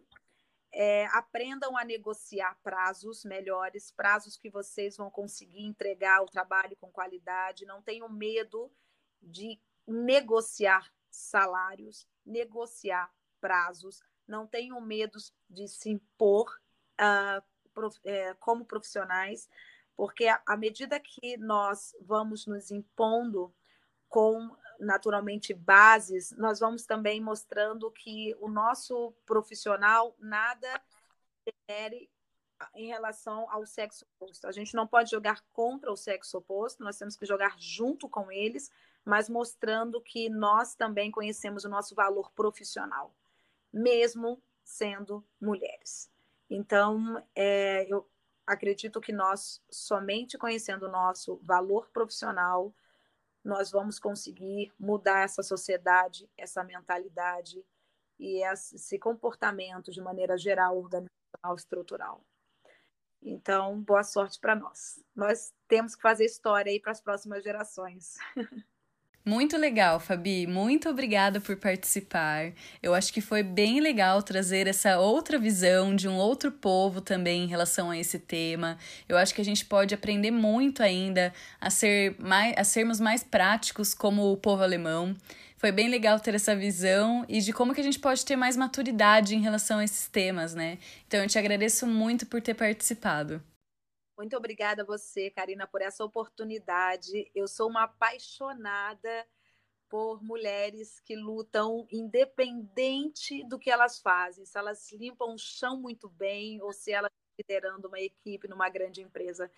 É, 0.77 1.05
aprendam 1.13 1.77
a 1.77 1.85
negociar 1.85 2.59
prazos 2.61 3.23
melhores, 3.23 3.91
prazos 3.91 4.35
que 4.35 4.49
vocês 4.49 4.97
vão 4.97 5.09
conseguir 5.09 5.65
entregar 5.65 6.21
o 6.21 6.25
trabalho 6.25 6.75
com 6.75 6.91
qualidade. 6.91 7.65
Não 7.65 7.81
tenham 7.81 8.09
medo 8.09 8.69
de 9.21 9.57
negociar 9.87 10.91
salários, 11.09 12.05
negociar 12.25 13.09
prazos, 13.39 14.03
não 14.27 14.45
tenham 14.45 14.81
medo 14.81 15.17
de 15.49 15.65
se 15.67 15.89
impor 15.89 16.59
uh, 16.99 17.41
prof, 17.73 17.97
é, 18.03 18.33
como 18.33 18.65
profissionais, 18.65 19.49
porque 19.95 20.27
à 20.27 20.57
medida 20.57 20.99
que 20.99 21.37
nós 21.37 21.95
vamos 22.01 22.45
nos 22.45 22.69
impondo 22.69 23.53
com 24.09 24.55
naturalmente 24.79 25.53
bases, 25.53 26.31
nós 26.31 26.59
vamos 26.59 26.85
também 26.85 27.21
mostrando 27.21 27.89
que 27.91 28.35
o 28.39 28.47
nosso 28.47 29.13
profissional 29.25 30.15
nada 30.19 30.81
difere 31.45 32.09
em 32.73 32.87
relação 32.87 33.49
ao 33.51 33.65
sexo 33.65 34.05
oposto. 34.15 34.47
A 34.47 34.51
gente 34.51 34.73
não 34.73 34.87
pode 34.87 35.11
jogar 35.11 35.43
contra 35.51 35.91
o 35.91 35.97
sexo 35.97 36.37
oposto, 36.37 36.83
nós 36.83 36.97
temos 36.97 37.15
que 37.15 37.25
jogar 37.25 37.55
junto 37.59 38.07
com 38.07 38.31
eles, 38.31 38.71
mas 39.03 39.29
mostrando 39.29 40.01
que 40.01 40.29
nós 40.29 40.75
também 40.75 41.11
conhecemos 41.11 41.65
o 41.65 41.69
nosso 41.69 41.93
valor 41.93 42.31
profissional 42.31 43.13
mesmo 43.75 44.41
sendo 44.63 45.23
mulheres. 45.39 46.09
Então, 46.49 47.21
é, 47.35 47.85
eu 47.91 48.07
acredito 48.47 49.01
que 49.01 49.11
nós, 49.11 49.61
somente 49.69 50.37
conhecendo 50.37 50.85
o 50.85 50.91
nosso 50.91 51.37
valor 51.43 51.89
profissional, 51.91 52.73
nós 53.45 53.71
vamos 53.71 53.99
conseguir 53.99 54.73
mudar 54.77 55.23
essa 55.23 55.43
sociedade, 55.43 56.27
essa 56.35 56.63
mentalidade 56.63 57.63
e 58.19 58.43
esse 58.43 58.97
comportamento 58.97 59.91
de 59.91 60.01
maneira 60.01 60.35
geral, 60.35 60.75
organizacional, 60.77 61.55
estrutural. 61.55 62.25
Então, 63.21 63.79
boa 63.81 64.03
sorte 64.03 64.39
para 64.39 64.55
nós. 64.55 64.99
Nós 65.15 65.53
temos 65.67 65.95
que 65.95 66.01
fazer 66.01 66.25
história 66.25 66.71
aí 66.71 66.79
para 66.79 66.91
as 66.91 67.01
próximas 67.01 67.43
gerações. 67.43 68.15
Muito 69.27 69.57
legal, 69.57 69.99
Fabi. 69.99 70.45
Muito 70.45 70.87
obrigada 70.87 71.41
por 71.41 71.57
participar. 71.57 72.53
Eu 72.81 72.93
acho 72.93 73.11
que 73.11 73.19
foi 73.19 73.41
bem 73.41 73.79
legal 73.79 74.21
trazer 74.21 74.67
essa 74.67 74.99
outra 74.99 75.39
visão 75.39 75.95
de 75.95 76.07
um 76.07 76.15
outro 76.15 76.51
povo 76.51 77.01
também 77.01 77.43
em 77.43 77.47
relação 77.47 77.89
a 77.89 77.97
esse 77.97 78.19
tema. 78.19 78.77
Eu 79.09 79.17
acho 79.17 79.33
que 79.33 79.41
a 79.41 79.45
gente 79.45 79.65
pode 79.65 79.95
aprender 79.95 80.29
muito 80.29 80.83
ainda 80.83 81.33
a 81.59 81.71
ser 81.71 82.15
mais 82.19 82.53
a 82.55 82.63
sermos 82.63 82.99
mais 82.99 83.23
práticos 83.23 83.95
como 83.95 84.31
o 84.31 84.37
povo 84.37 84.61
alemão. 84.61 85.15
Foi 85.57 85.71
bem 85.71 85.89
legal 85.89 86.19
ter 86.19 86.35
essa 86.35 86.55
visão 86.55 87.25
e 87.27 87.41
de 87.41 87.51
como 87.51 87.73
que 87.73 87.81
a 87.81 87.83
gente 87.83 87.97
pode 87.97 88.23
ter 88.23 88.35
mais 88.35 88.55
maturidade 88.55 89.35
em 89.35 89.41
relação 89.41 89.79
a 89.79 89.83
esses 89.83 90.07
temas, 90.07 90.53
né? 90.53 90.77
Então 91.07 91.19
eu 91.19 91.27
te 91.27 91.39
agradeço 91.39 91.87
muito 91.87 92.27
por 92.27 92.41
ter 92.43 92.53
participado. 92.53 93.41
Muito 94.17 94.35
obrigada 94.37 94.81
a 94.81 94.85
você, 94.85 95.29
Karina, 95.29 95.67
por 95.67 95.81
essa 95.81 96.03
oportunidade. 96.03 97.29
Eu 97.35 97.47
sou 97.47 97.69
uma 97.69 97.83
apaixonada 97.83 99.27
por 99.89 100.23
mulheres 100.23 100.99
que 101.01 101.15
lutam 101.15 101.85
independente 101.91 103.43
do 103.47 103.59
que 103.59 103.69
elas 103.69 103.99
fazem, 103.99 104.45
se 104.45 104.57
elas 104.57 104.91
limpam 104.93 105.33
o 105.33 105.37
chão 105.37 105.79
muito 105.79 106.09
bem 106.09 106.61
ou 106.61 106.73
se 106.73 106.91
elas 106.91 107.11
liderando 107.37 107.87
uma 107.87 107.99
equipe 107.99 108.47
numa 108.47 108.69
grande 108.69 109.01
empresa. 109.01 109.51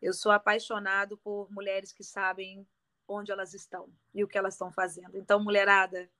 Eu 0.00 0.12
sou 0.14 0.32
apaixonado 0.32 1.18
por 1.18 1.50
mulheres 1.50 1.92
que 1.92 2.02
sabem 2.02 2.66
onde 3.06 3.30
elas 3.30 3.54
estão 3.54 3.92
e 4.14 4.24
o 4.24 4.28
que 4.28 4.38
elas 4.38 4.54
estão 4.54 4.72
fazendo. 4.72 5.16
Então, 5.16 5.42
mulherada, 5.42 6.10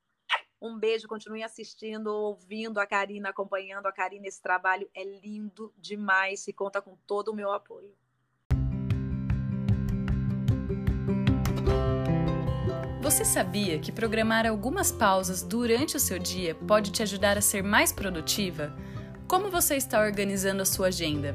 um 0.60 0.78
beijo, 0.78 1.06
continue 1.06 1.42
assistindo, 1.42 2.08
ouvindo 2.08 2.78
a 2.78 2.86
Karina, 2.86 3.30
acompanhando 3.30 3.86
a 3.86 3.92
Karina. 3.92 4.26
Esse 4.26 4.42
trabalho 4.42 4.88
é 4.94 5.04
lindo 5.04 5.72
demais 5.76 6.46
e 6.48 6.52
conta 6.52 6.82
com 6.82 6.96
todo 7.06 7.28
o 7.28 7.34
meu 7.34 7.52
apoio. 7.52 7.94
Você 13.00 13.24
sabia 13.24 13.78
que 13.78 13.90
programar 13.90 14.46
algumas 14.46 14.92
pausas 14.92 15.42
durante 15.42 15.96
o 15.96 16.00
seu 16.00 16.18
dia 16.18 16.54
pode 16.54 16.90
te 16.92 17.02
ajudar 17.02 17.38
a 17.38 17.40
ser 17.40 17.62
mais 17.62 17.92
produtiva? 17.92 18.76
Como 19.26 19.50
você 19.50 19.76
está 19.76 20.00
organizando 20.00 20.62
a 20.62 20.66
sua 20.66 20.88
agenda? 20.88 21.34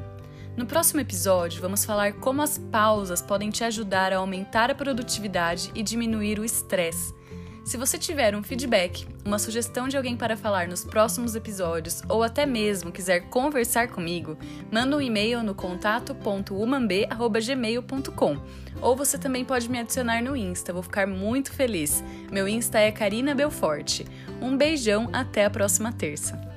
No 0.56 0.66
próximo 0.66 1.00
episódio, 1.00 1.60
vamos 1.60 1.84
falar 1.84 2.12
como 2.20 2.42
as 2.42 2.58
pausas 2.58 3.20
podem 3.20 3.50
te 3.50 3.64
ajudar 3.64 4.12
a 4.12 4.18
aumentar 4.18 4.70
a 4.70 4.74
produtividade 4.74 5.72
e 5.74 5.82
diminuir 5.82 6.38
o 6.38 6.44
estresse. 6.44 7.12
Se 7.64 7.76
você 7.78 7.96
tiver 7.96 8.36
um 8.36 8.42
feedback, 8.42 9.06
uma 9.24 9.38
sugestão 9.38 9.88
de 9.88 9.96
alguém 9.96 10.18
para 10.18 10.36
falar 10.36 10.68
nos 10.68 10.84
próximos 10.84 11.34
episódios 11.34 12.02
ou 12.10 12.22
até 12.22 12.44
mesmo 12.44 12.92
quiser 12.92 13.30
conversar 13.30 13.88
comigo, 13.88 14.36
manda 14.70 14.94
um 14.94 15.00
e-mail 15.00 15.42
no 15.42 15.54
contato.umamb@gmail.com. 15.54 18.36
Ou 18.82 18.94
você 18.94 19.16
também 19.16 19.46
pode 19.46 19.70
me 19.70 19.78
adicionar 19.78 20.22
no 20.22 20.36
Insta, 20.36 20.74
vou 20.74 20.82
ficar 20.82 21.06
muito 21.06 21.50
feliz. 21.52 22.04
Meu 22.30 22.46
Insta 22.46 22.78
é 22.78 22.92
Karina 22.92 23.34
Belforte. 23.34 24.06
Um 24.42 24.58
beijão, 24.58 25.08
até 25.10 25.46
a 25.46 25.50
próxima 25.50 25.90
terça. 25.90 26.53